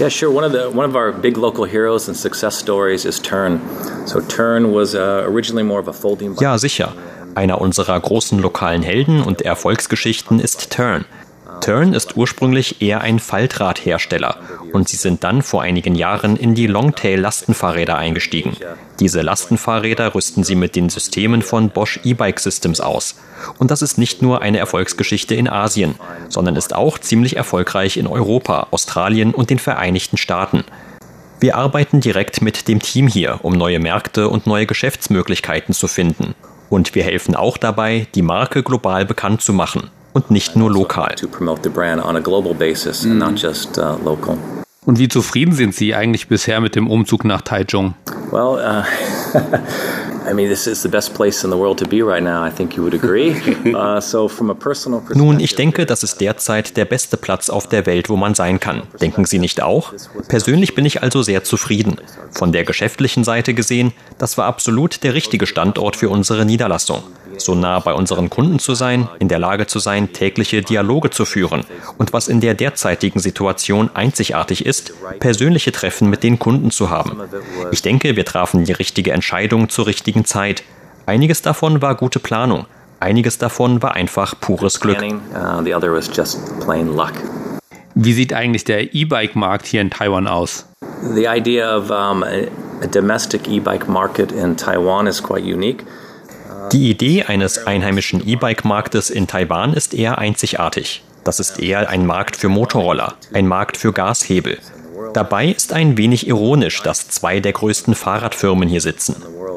Yeah, 0.00 0.10
sure. 0.10 0.32
One 0.32 0.44
of 0.44 0.52
the 0.52 0.76
one 0.76 0.88
of 0.88 0.96
our 0.96 1.12
big 1.12 1.36
local 1.36 1.66
heroes 1.66 2.08
and 2.08 2.16
success 2.16 2.58
stories 2.58 3.04
is 3.04 3.20
Turn. 3.20 3.60
So 4.06 4.20
Turn 4.20 4.72
was 4.72 4.94
uh, 4.94 5.24
originally 5.28 5.62
more 5.62 5.80
of 5.80 5.88
a 5.88 5.92
folding. 5.92 6.34
Ja, 6.40 6.58
sicher. 6.58 6.92
Einer 7.34 7.60
unserer 7.60 8.00
großen 8.00 8.40
lokalen 8.40 8.82
Helden 8.82 9.22
und 9.22 9.42
Erfolgsgeschichten 9.42 10.40
ist 10.40 10.70
Turn. 10.70 11.04
Tern 11.60 11.94
ist 11.94 12.16
ursprünglich 12.16 12.82
eher 12.82 13.00
ein 13.00 13.18
Faltradhersteller 13.18 14.36
und 14.72 14.88
sie 14.88 14.96
sind 14.96 15.24
dann 15.24 15.42
vor 15.42 15.62
einigen 15.62 15.94
Jahren 15.94 16.36
in 16.36 16.54
die 16.54 16.66
Longtail-Lastenfahrräder 16.66 17.96
eingestiegen. 17.96 18.56
Diese 19.00 19.22
Lastenfahrräder 19.22 20.14
rüsten 20.14 20.44
sie 20.44 20.54
mit 20.54 20.76
den 20.76 20.88
Systemen 20.88 21.42
von 21.42 21.70
Bosch 21.70 22.00
E-Bike 22.04 22.40
Systems 22.40 22.80
aus. 22.80 23.16
Und 23.58 23.70
das 23.70 23.82
ist 23.82 23.98
nicht 23.98 24.22
nur 24.22 24.42
eine 24.42 24.58
Erfolgsgeschichte 24.58 25.34
in 25.34 25.48
Asien, 25.48 25.96
sondern 26.28 26.56
ist 26.56 26.74
auch 26.74 26.98
ziemlich 26.98 27.36
erfolgreich 27.36 27.96
in 27.96 28.06
Europa, 28.06 28.68
Australien 28.70 29.34
und 29.34 29.50
den 29.50 29.58
Vereinigten 29.58 30.16
Staaten. 30.16 30.64
Wir 31.40 31.56
arbeiten 31.56 32.00
direkt 32.00 32.42
mit 32.42 32.68
dem 32.68 32.80
Team 32.80 33.08
hier, 33.08 33.40
um 33.42 33.52
neue 33.52 33.80
Märkte 33.80 34.28
und 34.28 34.46
neue 34.46 34.66
Geschäftsmöglichkeiten 34.66 35.74
zu 35.74 35.88
finden. 35.88 36.34
Und 36.70 36.94
wir 36.94 37.04
helfen 37.04 37.34
auch 37.34 37.58
dabei, 37.58 38.06
die 38.14 38.22
Marke 38.22 38.62
global 38.62 39.04
bekannt 39.04 39.42
zu 39.42 39.52
machen 39.52 39.90
und 40.14 40.30
nicht 40.30 40.56
nur 40.56 40.70
lokal. 40.70 41.14
Und 44.86 44.98
wie 44.98 45.08
zufrieden 45.08 45.54
sind 45.54 45.74
Sie 45.74 45.94
eigentlich 45.94 46.28
bisher 46.28 46.60
mit 46.60 46.76
dem 46.76 46.88
Umzug 46.88 47.24
nach 47.24 47.42
Taichung? 47.42 47.94
Well, 48.30 48.58
uh, 48.58 48.84
Nun, 55.14 55.40
ich 55.40 55.54
denke, 55.54 55.86
das 55.86 56.02
ist 56.02 56.20
derzeit 56.20 56.76
der 56.76 56.84
beste 56.84 57.16
Platz 57.16 57.50
auf 57.50 57.68
der 57.68 57.86
Welt, 57.86 58.08
wo 58.08 58.16
man 58.16 58.34
sein 58.34 58.60
kann. 58.60 58.82
Denken 59.00 59.26
Sie 59.26 59.38
nicht 59.38 59.62
auch? 59.62 59.92
Persönlich 60.28 60.74
bin 60.74 60.86
ich 60.86 61.02
also 61.02 61.22
sehr 61.22 61.44
zufrieden. 61.44 61.96
Von 62.30 62.52
der 62.52 62.64
geschäftlichen 62.64 63.24
Seite 63.24 63.54
gesehen, 63.54 63.92
das 64.18 64.38
war 64.38 64.46
absolut 64.46 65.02
der 65.02 65.14
richtige 65.14 65.46
Standort 65.46 65.96
für 65.96 66.08
unsere 66.08 66.44
Niederlassung 66.44 67.02
so 67.44 67.54
nah 67.54 67.78
bei 67.78 67.92
unseren 67.92 68.30
Kunden 68.30 68.58
zu 68.58 68.74
sein, 68.74 69.08
in 69.18 69.28
der 69.28 69.38
Lage 69.38 69.66
zu 69.66 69.78
sein, 69.78 70.12
tägliche 70.12 70.62
Dialoge 70.62 71.10
zu 71.10 71.24
führen 71.24 71.64
und 71.98 72.12
was 72.12 72.28
in 72.28 72.40
der 72.40 72.54
derzeitigen 72.54 73.20
Situation 73.20 73.90
einzigartig 73.94 74.66
ist, 74.66 74.92
persönliche 75.20 75.72
Treffen 75.72 76.10
mit 76.10 76.22
den 76.22 76.38
Kunden 76.38 76.70
zu 76.70 76.90
haben. 76.90 77.20
Ich 77.70 77.82
denke, 77.82 78.16
wir 78.16 78.24
trafen 78.24 78.64
die 78.64 78.72
richtige 78.72 79.12
Entscheidung 79.12 79.68
zur 79.68 79.86
richtigen 79.86 80.24
Zeit. 80.24 80.62
Einiges 81.06 81.42
davon 81.42 81.82
war 81.82 81.94
gute 81.94 82.18
Planung. 82.18 82.66
Einiges 83.00 83.38
davon 83.38 83.82
war 83.82 83.94
einfach 83.94 84.34
pures 84.40 84.80
Glück. 84.80 85.02
Uh, 85.02 85.64
Wie 87.94 88.12
sieht 88.12 88.32
eigentlich 88.32 88.64
der 88.64 88.94
E-Bike-Markt 88.94 89.66
hier 89.66 89.82
in 89.82 89.90
Taiwan 89.90 90.26
aus? 90.26 90.66
The 91.14 91.26
idea 91.26 91.76
of 91.76 91.90
um, 91.90 92.22
a 92.22 92.86
domestic 92.86 93.46
e-bike 93.48 93.88
market 93.88 94.32
in 94.32 94.56
Taiwan 94.56 95.06
is 95.06 95.22
quite 95.22 95.44
unique. 95.44 95.84
Die 96.74 96.90
Idee 96.90 97.22
eines 97.22 97.68
einheimischen 97.68 98.26
E-Bike-Marktes 98.26 99.08
in 99.08 99.28
Taiwan 99.28 99.74
ist 99.74 99.94
eher 99.94 100.18
einzigartig. 100.18 101.04
Das 101.22 101.38
ist 101.38 101.60
eher 101.60 101.88
ein 101.88 102.04
Markt 102.04 102.34
für 102.34 102.48
Motorroller, 102.48 103.14
ein 103.32 103.46
Markt 103.46 103.76
für 103.76 103.92
Gashebel. 103.92 104.58
Dabei 105.12 105.50
ist 105.50 105.72
ein 105.72 105.96
wenig 105.96 106.26
ironisch, 106.26 106.82
dass 106.82 107.08
zwei 107.08 107.38
der 107.38 107.52
größten 107.52 107.94
Fahrradfirmen 107.94 108.68
hier 108.68 108.80
sitzen. 108.80 109.14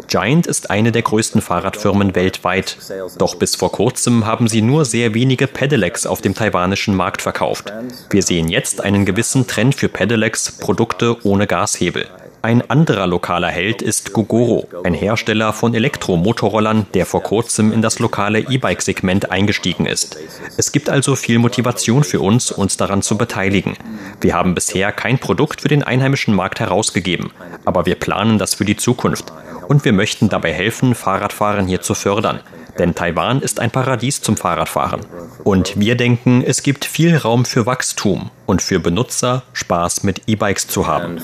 Giant 0.08 0.45
ist 0.45 0.69
eine 0.69 0.91
der 0.91 1.01
größten 1.01 1.41
Fahrradfirmen 1.41 2.13
weltweit. 2.13 2.77
Doch 3.17 3.34
bis 3.34 3.56
vor 3.56 3.71
kurzem 3.71 4.27
haben 4.27 4.47
sie 4.47 4.62
nur 4.62 4.86
sehr 4.86 5.15
wenige 5.15 5.47
Pedelecs 5.47 6.06
auf 6.06 6.21
dem 6.21 6.36
taiwanischen 6.36 6.95
Markt 6.95 7.23
verkauft. 7.23 7.73
Wir 8.12 8.21
sehen 8.21 8.47
jetzt 8.47 8.80
einen 8.80 9.08
gewissen 9.08 9.47
Trend 9.47 9.73
für 9.73 9.89
Pedelecs, 9.89 10.51
Produkte 10.51 11.17
ohne 11.25 11.47
Gashebel. 11.47 12.06
Ein 12.47 12.69
anderer 12.69 13.07
lokaler 13.07 13.49
Held 13.49 13.81
ist 13.81 14.13
Gogoro, 14.13 14.69
ein 14.86 14.93
Hersteller 14.93 15.51
von 15.51 15.73
Elektromotorrollern, 15.75 16.86
der 16.93 17.05
vor 17.05 17.21
kurzem 17.21 17.73
in 17.73 17.81
das 17.81 17.99
lokale 17.99 18.39
E-Bike-Segment 18.39 19.31
eingestiegen 19.31 19.86
ist. 19.86 20.17
Es 20.55 20.71
gibt 20.71 20.89
also 20.89 21.17
viel 21.17 21.39
Motivation 21.39 22.05
für 22.05 22.21
uns, 22.21 22.49
uns 22.53 22.77
daran 22.77 23.01
zu 23.01 23.17
beteiligen. 23.17 23.75
Wir 24.21 24.33
haben 24.33 24.55
bisher 24.55 24.93
kein 24.93 25.19
Produkt 25.19 25.60
für 25.60 25.67
den 25.67 25.83
einheimischen 25.83 26.33
Markt 26.33 26.62
herausgegeben, 26.62 27.31
aber 27.65 27.86
wir 27.86 27.95
planen 27.95 28.39
das 28.39 28.55
für 28.55 28.63
die 28.63 28.77
Zukunft. 28.77 29.33
Und 29.67 29.83
wir 29.83 29.91
möchten 29.91 30.29
dabei 30.29 30.53
helfen, 30.53 30.95
Fahrradfahren 30.95 31.67
hier 31.67 31.81
zu 31.81 31.95
fördern. 31.95 32.39
Denn 32.79 32.95
Taiwan 32.95 33.41
ist 33.41 33.59
ein 33.59 33.71
Paradies 33.71 34.21
zum 34.21 34.37
Fahrradfahren. 34.37 35.01
Und 35.43 35.79
wir 35.79 35.95
denken, 35.95 36.43
es 36.45 36.63
gibt 36.63 36.85
viel 36.85 37.17
Raum 37.17 37.45
für 37.45 37.65
Wachstum 37.65 38.29
und 38.45 38.61
für 38.61 38.79
Benutzer 38.79 39.43
Spaß 39.53 40.03
mit 40.03 40.23
E-Bikes 40.27 40.67
zu 40.67 40.87
haben. 40.87 41.19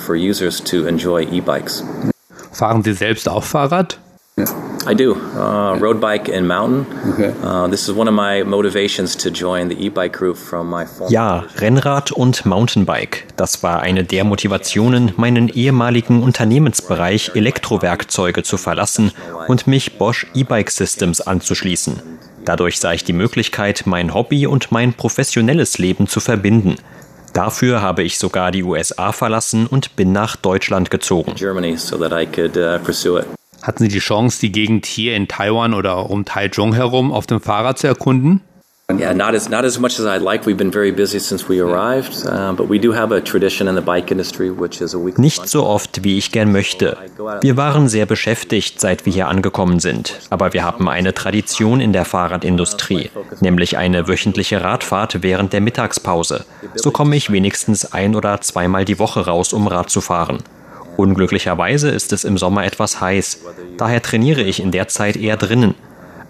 Fahren 2.51 2.83
Sie 2.83 2.93
selbst 2.93 3.29
auch 3.29 3.43
Fahrrad? 3.43 3.99
I 4.35 4.95
do. 4.95 5.13
Uh, 5.13 5.77
road 5.79 6.01
bike 6.01 6.27
and 6.27 6.47
mountain. 6.47 6.87
Okay. 7.13 7.33
Uh, 7.43 7.67
this 7.67 7.87
is 7.87 7.95
one 7.95 8.07
of 8.07 8.15
my 8.15 8.43
motivations 8.43 9.15
to 9.17 9.29
join 9.29 9.69
the 9.69 9.75
e-bike 9.75 10.13
group 10.17 10.37
from 10.37 10.69
my 10.69 10.85
former 10.85 11.11
Ja, 11.11 11.45
Rennrad 11.57 12.11
und 12.11 12.43
Mountainbike. 12.43 13.27
Das 13.35 13.61
war 13.61 13.81
eine 13.81 14.03
der 14.03 14.23
Motivationen, 14.23 15.13
meinen 15.17 15.49
ehemaligen 15.49 16.23
Unternehmensbereich 16.23 17.31
Elektrowerkzeuge 17.35 18.41
zu 18.41 18.57
verlassen 18.57 19.11
und 19.47 19.67
mich 19.67 19.99
Bosch 19.99 20.25
E-Bike 20.33 20.71
Systems 20.71 21.21
anzuschließen. 21.21 22.01
Dadurch 22.43 22.79
sah 22.79 22.93
ich 22.93 23.03
die 23.03 23.13
Möglichkeit, 23.13 23.83
mein 23.85 24.15
Hobby 24.15 24.47
und 24.47 24.71
mein 24.71 24.93
professionelles 24.93 25.77
Leben 25.77 26.07
zu 26.07 26.19
verbinden. 26.19 26.75
Dafür 27.33 27.81
habe 27.81 28.01
ich 28.03 28.17
sogar 28.17 28.51
die 28.51 28.63
USA 28.63 29.11
verlassen 29.11 29.67
und 29.67 29.95
bin 29.95 30.11
nach 30.11 30.35
Deutschland 30.35 30.89
gezogen. 30.89 31.35
Germany 31.35 31.77
so 31.77 31.97
Hatten 33.63 33.83
Sie 33.83 33.87
die 33.87 33.99
Chance, 33.99 34.41
die 34.41 34.51
Gegend 34.51 34.85
hier 34.85 35.15
in 35.15 35.29
Taiwan 35.29 35.73
oder 35.73 36.09
um 36.09 36.25
Taichung 36.25 36.73
herum 36.73 37.13
auf 37.13 37.27
dem 37.27 37.39
Fahrrad 37.39 37.79
zu 37.79 37.87
erkunden? 37.87 38.41
Yeah, 38.91 39.13
not 39.13 39.33
as 39.33 39.47
not 39.49 39.63
as 39.63 39.79
much 39.79 39.97
as 39.97 40.05
I'd 40.05 40.21
like. 40.21 40.45
We've 40.45 40.57
been 40.57 40.71
very 40.71 40.91
busy 40.91 41.17
since 41.17 41.47
we 41.47 41.63
arrived, 41.63 42.25
uh, 42.25 42.51
but 42.51 42.69
we 42.69 42.77
do 42.77 42.93
have 42.93 43.15
a 43.15 43.21
tradition 43.21 43.69
in 43.69 43.75
the 43.75 43.81
bike 43.81 44.11
industry, 44.11 44.51
which 44.51 44.81
is 44.81 44.93
a 44.93 44.97
week. 44.97 45.17
Nicht 45.17 45.47
so 45.47 45.65
oft, 45.65 46.03
wie 46.03 46.17
ich 46.17 46.33
gern 46.33 46.51
möchte. 46.51 46.97
Wir 47.41 47.55
waren 47.55 47.87
sehr 47.87 48.05
beschäftigt, 48.05 48.81
seit 48.81 49.05
wir 49.05 49.13
hier 49.13 49.29
angekommen 49.29 49.79
sind, 49.79 50.19
aber 50.29 50.51
wir 50.51 50.65
haben 50.65 50.89
eine 50.89 51.13
Tradition 51.13 51.79
in 51.79 51.93
der 51.93 52.03
Fahrradindustrie, 52.03 53.09
nämlich 53.39 53.77
eine 53.77 54.09
wöchentliche 54.09 54.61
Radfahrt 54.61 55.23
während 55.23 55.53
der 55.53 55.61
Mittagspause. 55.61 56.43
So 56.75 56.91
komme 56.91 57.15
ich 57.15 57.31
wenigstens 57.31 57.93
ein 57.93 58.15
oder 58.15 58.41
zweimal 58.41 58.83
die 58.83 58.99
Woche 58.99 59.25
raus, 59.25 59.53
um 59.53 59.67
Rad 59.67 59.89
zu 59.89 60.01
fahren. 60.01 60.39
Unglücklicherweise 60.97 61.89
ist 61.89 62.13
es 62.13 62.23
im 62.23 62.37
Sommer 62.37 62.65
etwas 62.65 63.01
heiß, 63.01 63.41
daher 63.77 64.01
trainiere 64.01 64.41
ich 64.41 64.61
in 64.61 64.71
der 64.71 64.87
Zeit 64.87 65.17
eher 65.17 65.37
drinnen. 65.37 65.75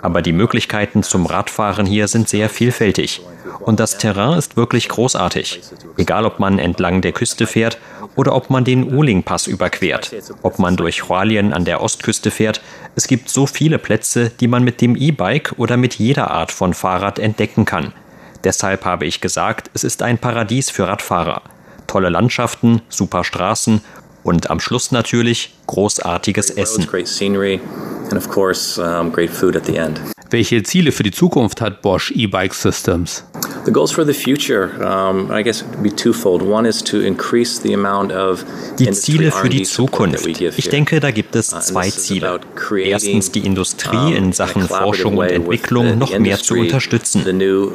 Aber 0.01 0.21
die 0.21 0.33
Möglichkeiten 0.33 1.01
zum 1.01 1.25
Radfahren 1.25 1.85
hier 1.85 2.09
sind 2.09 2.27
sehr 2.27 2.49
vielfältig. 2.49 3.21
Und 3.61 3.79
das 3.79 3.97
Terrain 3.97 4.37
ist 4.37 4.57
wirklich 4.57 4.89
großartig. 4.89 5.61
Egal 5.95 6.25
ob 6.25 6.39
man 6.39 6.59
entlang 6.59 7.01
der 7.01 7.13
Küste 7.13 7.47
fährt 7.47 7.77
oder 8.15 8.35
ob 8.35 8.49
man 8.49 8.65
den 8.65 8.93
Uling-Pass 8.93 9.47
überquert, 9.47 10.11
ob 10.41 10.59
man 10.59 10.75
durch 10.75 11.07
Hualien 11.07 11.53
an 11.53 11.63
der 11.63 11.81
Ostküste 11.81 12.31
fährt, 12.31 12.61
es 12.95 13.07
gibt 13.07 13.29
so 13.29 13.45
viele 13.45 13.79
Plätze, 13.79 14.29
die 14.29 14.49
man 14.49 14.63
mit 14.63 14.81
dem 14.81 14.97
E-Bike 14.97 15.53
oder 15.57 15.77
mit 15.77 15.95
jeder 15.95 16.31
Art 16.31 16.51
von 16.51 16.73
Fahrrad 16.73 17.17
entdecken 17.17 17.63
kann. 17.63 17.93
Deshalb 18.43 18.83
habe 18.83 19.05
ich 19.05 19.21
gesagt, 19.21 19.71
es 19.73 19.85
ist 19.85 20.03
ein 20.03 20.17
Paradies 20.17 20.69
für 20.69 20.85
Radfahrer. 20.85 21.43
Tolle 21.87 22.09
Landschaften, 22.09 22.81
super 22.89 23.23
Straßen 23.23 23.81
und 24.23 24.49
am 24.49 24.59
Schluss 24.59 24.91
natürlich 24.91 25.53
großartiges 25.67 26.49
Essen. 26.51 26.87
Welche 30.29 30.63
Ziele 30.63 30.91
für 30.91 31.03
die 31.03 31.11
Zukunft 31.11 31.61
hat 31.61 31.81
Bosch 31.81 32.11
E-Bike 32.11 32.53
Systems? 32.53 33.23
The 33.65 33.71
goals 33.71 33.91
for 33.91 34.05
the 34.05 34.13
future, 34.13 34.71
um, 34.81 35.31
I 35.31 35.41
guess, 35.41 35.63
would 35.63 35.83
be 35.83 35.89
twofold. 35.89 36.41
One 36.41 36.67
is 36.67 36.83
to 36.83 36.99
increase 36.99 37.61
the 37.61 37.73
amount 37.73 38.11
of 38.11 38.43
Die 38.77 38.91
Ziele 38.91 39.31
für 39.31 39.47
die 39.47 39.63
Zukunft. 39.63 40.27
Ich 40.57 40.69
denke, 40.69 40.99
da 40.99 41.11
gibt 41.11 41.35
es 41.35 41.47
zwei 41.47 41.89
Ziele. 41.89 42.41
Erstens 42.83 43.31
die 43.31 43.45
Industrie 43.45 44.15
in 44.15 44.33
Sachen 44.33 44.67
Forschung 44.67 45.17
und 45.17 45.29
Entwicklung 45.29 45.97
noch 45.97 46.17
mehr 46.19 46.39
zu 46.39 46.55
unterstützen. 46.55 47.23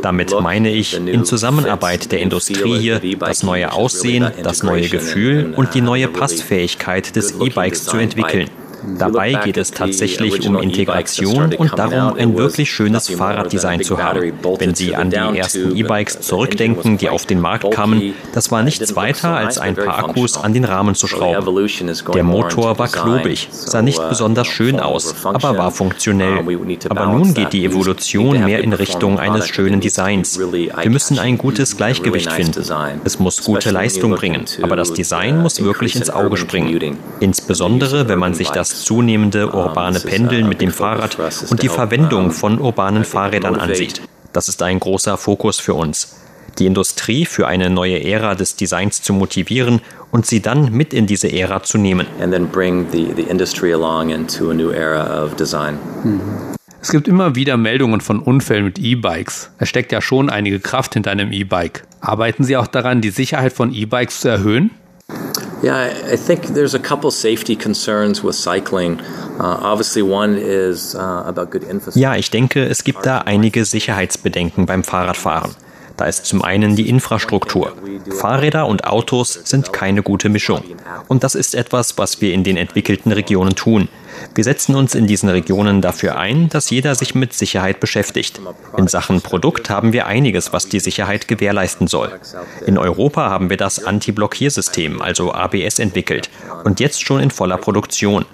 Damit 0.03 0.35
meine 0.41 0.71
ich 0.71 0.95
in 0.95 1.25
Zusammenarbeit 1.25 2.13
der 2.13 2.21
Industrie 2.21 2.79
hier 2.79 3.01
das 3.19 3.43
neue 3.43 3.73
Aussehen, 3.73 4.31
das 4.43 4.63
neue 4.63 4.89
Gefühl 4.89 5.55
und 5.57 5.75
die 5.75 5.81
neue 5.81 6.09
Passfähigkeit 6.09 7.17
des 7.17 7.35
E-Bikes 7.41 7.85
zu 7.85 7.97
entwickeln. 7.97 8.51
Dabei 8.99 9.35
geht 9.45 9.57
es 9.57 9.71
tatsächlich 9.71 10.47
um 10.47 10.61
Integration 10.61 11.55
und 11.55 11.79
darum, 11.79 12.15
ein 12.17 12.37
wirklich 12.37 12.71
schönes 12.71 13.09
Fahrraddesign 13.09 13.83
zu 13.83 13.99
haben. 14.03 14.33
Wenn 14.59 14.75
Sie 14.75 14.95
an 14.95 15.11
die 15.11 15.17
ersten 15.17 15.77
E-Bikes 15.77 16.21
zurückdenken, 16.21 16.99
die 16.99 17.09
auf 17.09 17.27
den 17.27 17.41
Markt 17.41 17.71
kamen, 17.71 18.15
das 18.33 18.51
war 18.51 18.63
nichts 18.63 18.95
weiter 18.97 19.37
als 19.37 19.59
ein 19.59 19.75
paar 19.75 19.99
Akkus 19.99 20.37
an 20.37 20.53
den 20.55 20.65
Rahmen 20.65 20.95
zu 20.95 21.07
schrauben. 21.07 21.45
Der 22.15 22.25
Motor 22.25 22.79
war 22.79 22.89
klobig, 22.89 23.49
sah 23.51 23.83
nicht 23.83 24.01
besonders 24.09 24.47
schön 24.47 24.81
aus, 24.81 25.15
aber 25.25 25.59
war 25.59 25.71
funktionell. 25.71 26.39
Aber 26.89 27.07
nun 27.07 27.35
geht 27.35 27.53
die 27.53 27.65
Evolution 27.65 28.45
mehr 28.45 28.61
in 28.63 28.73
Richtung 28.73 29.19
eines 29.19 29.49
schönen 29.49 29.81
Designs. 29.81 30.39
Wir 30.39 30.91
müssen 30.91 31.19
ein 31.19 31.39
gutes 31.39 31.77
Gleichgewicht 31.77 32.31
finden. 32.33 32.65
Es 33.05 33.19
muss 33.19 33.43
gute 33.43 33.71
Leistung 33.71 34.13
bringen, 34.15 34.45
aber 34.63 34.77
das 34.77 34.93
Design 34.93 35.43
muss 35.43 35.63
wirklich 35.63 35.97
ins 35.97 36.11
Auge 36.11 36.37
springen. 36.37 36.97
Insbesondere, 37.21 38.09
wenn 38.09 38.19
man 38.19 38.35
sich 38.35 38.51
das 38.51 38.68
das 38.69 38.85
zunehmende 38.85 39.53
urbane 39.53 40.01
Pendeln 40.01 40.49
mit 40.49 40.61
dem 40.61 40.71
Fahrrad 40.71 41.19
und 41.51 41.63
die 41.63 41.69
Verwendung 41.69 42.31
von 42.31 42.59
urbanen 42.59 43.05
Fahrrädern 43.05 43.57
ansieht. 43.57 44.03
Das 44.33 44.49
ist 44.49 44.63
ein 44.63 44.79
großer 44.79 45.17
Fokus 45.17 45.59
für 45.59 45.75
uns. 45.75 46.17
Die 46.59 46.67
Industrie 46.67 47.25
für 47.25 47.47
eine 47.47 47.71
neue 47.71 48.05
Ära 48.05 48.35
des 48.35 48.57
Designs 48.57 49.01
zu 49.01 49.13
motivieren 49.13 49.81
und 50.11 50.27
sie 50.27 50.43
dann 50.43 50.73
mit 50.73 50.93
in 50.93 51.07
diese 51.07 51.33
Ära 51.33 51.63
zu 51.63 51.79
nehmen. 51.79 52.07
Es 56.81 56.91
gibt 56.91 57.09
immer 57.09 57.35
wieder 57.35 57.57
Meldungen 57.57 58.01
von 58.01 58.21
Unfällen 58.21 58.65
mit 58.65 58.79
E-Bikes. 58.79 59.51
Es 59.59 59.69
steckt 59.69 59.93
ja 59.93 60.01
schon 60.01 60.31
einige 60.31 60.61
Kraft 60.61 60.95
hinter 60.95 61.11
einem 61.11 61.33
E-Bike. 61.33 61.85
Arbeiten 62.01 62.45
Sie 62.45 62.57
auch 62.57 62.69
daran, 62.69 63.01
die 63.01 63.11
Sicherheit 63.11 63.53
von 63.53 63.73
E-Bikes 63.73 64.21
zu 64.21 64.29
erhöhen? 64.29 64.71
Yeah, 65.63 65.93
I 66.13 66.17
think 66.17 66.55
there's 66.55 66.75
a 66.75 66.79
couple 66.79 67.11
safety 67.11 67.57
concerns 67.57 68.23
with 68.23 68.37
cycling. 68.37 69.01
Uh, 69.41 69.59
obviously, 69.61 70.03
one 70.03 70.37
is 70.39 70.95
uh, 70.95 71.25
about 71.27 71.51
good 71.51 71.65
infrastructure. 71.65 72.01
Ja, 72.01 72.17
ich 72.17 72.31
denke, 72.31 72.65
es 72.69 72.85
gibt 72.85 73.05
da 73.05 73.19
einige 73.23 73.65
Sicherheitsbedenken 73.65 74.67
beim 74.67 74.85
Fahrradfahren. 74.85 75.55
Da 75.99 76.05
ist 76.05 76.27
zum 76.27 76.43
einen 76.43 76.77
die 76.77 76.89
Infrastruktur. 76.89 77.73
Fahrräder 78.21 78.67
und 78.67 78.85
Autos 78.85 79.35
sind 79.45 79.73
keine 79.73 80.03
gute 80.03 80.29
Mischung. 80.29 80.63
Und 81.09 81.25
das 81.25 81.35
ist 81.35 81.57
etwas, 81.57 81.99
was 81.99 82.21
wir 82.21 82.33
in 82.33 82.45
den 82.45 82.57
entwickelten 82.57 83.11
Regionen 83.11 83.57
tun. 83.57 83.89
Wir 84.35 84.45
setzen 84.45 84.77
uns 84.77 84.95
in 84.95 85.09
diesen 85.09 85.29
Regionen 85.29 85.83
dafür 85.83 86.17
ein, 86.17 86.49
dass 86.49 86.71
jeder 86.71 86.95
sich 86.95 87.17
mit 87.17 87.33
Sicherheit 87.33 87.81
beschäftigt. 87.81 88.41
In 88.77 88.87
Sachen 88.87 89.21
Produkt 89.23 89.71
haben 89.71 89.93
wir 89.93 90.07
einiges, 90.07 90.53
was 90.53 90.69
die 90.69 90.81
Sicherheit 90.81 91.27
gewährleisten 91.27 91.89
soll. 91.89 92.13
In 92.65 92.79
Europa 92.79 93.29
haben 93.29 93.51
wir 93.51 93.57
das 93.57 93.85
Anti-Blockiersystem, 93.85 95.03
also 95.03 95.35
ABS, 95.35 95.81
entwickelt 95.81 96.31
und 96.63 96.79
jetzt 96.79 97.03
schon 97.03 97.21
in 97.21 97.33
voller 97.33 97.59
Produktion. 97.59 98.25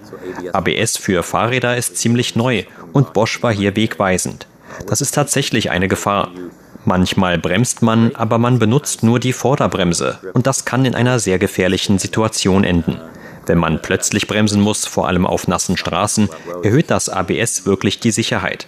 ABS 0.52 0.98
für 0.98 1.22
Fahrräder 1.22 1.76
ist 1.76 1.96
ziemlich 1.96 2.36
neu 2.36 2.64
und 2.92 3.14
Bosch 3.14 3.42
war 3.42 3.54
hier 3.54 3.74
wegweisend. 3.74 4.46
Das 4.86 5.00
ist 5.00 5.12
tatsächlich 5.12 5.70
eine 5.70 5.88
Gefahr. 5.88 6.30
Manchmal 6.84 7.38
bremst 7.38 7.82
man, 7.82 8.14
aber 8.14 8.38
man 8.38 8.58
benutzt 8.58 9.02
nur 9.02 9.18
die 9.18 9.32
Vorderbremse 9.32 10.18
und 10.34 10.46
das 10.46 10.64
kann 10.64 10.84
in 10.84 10.94
einer 10.94 11.18
sehr 11.18 11.38
gefährlichen 11.38 11.98
Situation 11.98 12.64
enden. 12.64 12.98
Wenn 13.46 13.58
man 13.58 13.80
plötzlich 13.82 14.26
bremsen 14.26 14.60
muss, 14.60 14.86
vor 14.86 15.06
allem 15.06 15.26
auf 15.26 15.48
nassen 15.48 15.76
Straßen, 15.76 16.28
erhöht 16.62 16.90
das 16.90 17.08
ABS 17.08 17.66
wirklich 17.66 18.00
die 18.00 18.10
Sicherheit. 18.10 18.66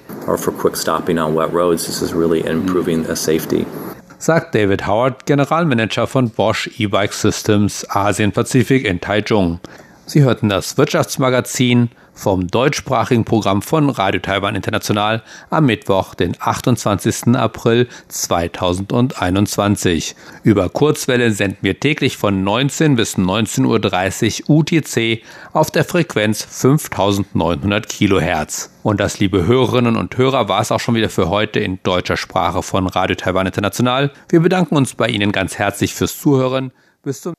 Sagt 4.19 4.55
David 4.55 4.87
Howard, 4.87 5.27
Generalmanager 5.27 6.07
von 6.07 6.31
Bosch 6.31 6.71
E-Bike 6.79 7.13
Systems 7.13 7.87
Asien-Pazifik 7.89 8.85
in 8.87 9.01
Taichung. 9.01 9.61
Sie 10.07 10.23
hörten 10.23 10.49
das 10.49 10.79
Wirtschaftsmagazin 10.79 11.91
vom 12.17 12.49
deutschsprachigen 12.49 13.25
Programm 13.25 13.63
von 13.63 13.91
Radio 13.91 14.21
Taiwan 14.21 14.57
International 14.57 15.23
am 15.51 15.67
Mittwoch, 15.67 16.15
den 16.15 16.35
28. 16.41 17.37
April 17.37 17.87
2021. 18.09 20.17
Über 20.43 20.69
Kurzwelle 20.69 21.31
senden 21.31 21.59
wir 21.61 21.79
täglich 21.79 22.17
von 22.17 22.43
19 22.43 22.97
bis 22.97 23.17
19.30 23.17 24.49
Uhr 24.49 24.57
UTC 24.57 25.23
auf 25.53 25.71
der 25.71 25.85
Frequenz 25.85 26.43
5900 26.43 27.89
Kilohertz. 27.89 28.73
Und 28.83 29.01
das, 29.01 29.21
liebe 29.21 29.47
Hörerinnen 29.47 29.97
und 29.97 30.17
Hörer, 30.17 30.49
war 30.49 30.61
es 30.61 30.73
auch 30.73 30.81
schon 30.81 30.95
wieder 30.95 31.11
für 31.11 31.29
heute 31.29 31.61
in 31.61 31.79
deutscher 31.83 32.17
Sprache 32.17 32.63
von 32.63 32.87
Radio 32.87 33.17
Taiwan 33.17 33.47
International. 33.47 34.11
Wir 34.29 34.41
bedanken 34.41 34.77
uns 34.77 34.95
bei 34.95 35.09
Ihnen 35.09 35.33
ganz 35.33 35.59
herzlich 35.59 35.95
fürs 35.95 36.19
Zuhören. 36.19 36.73
Bis 37.03 37.21
zum 37.21 37.35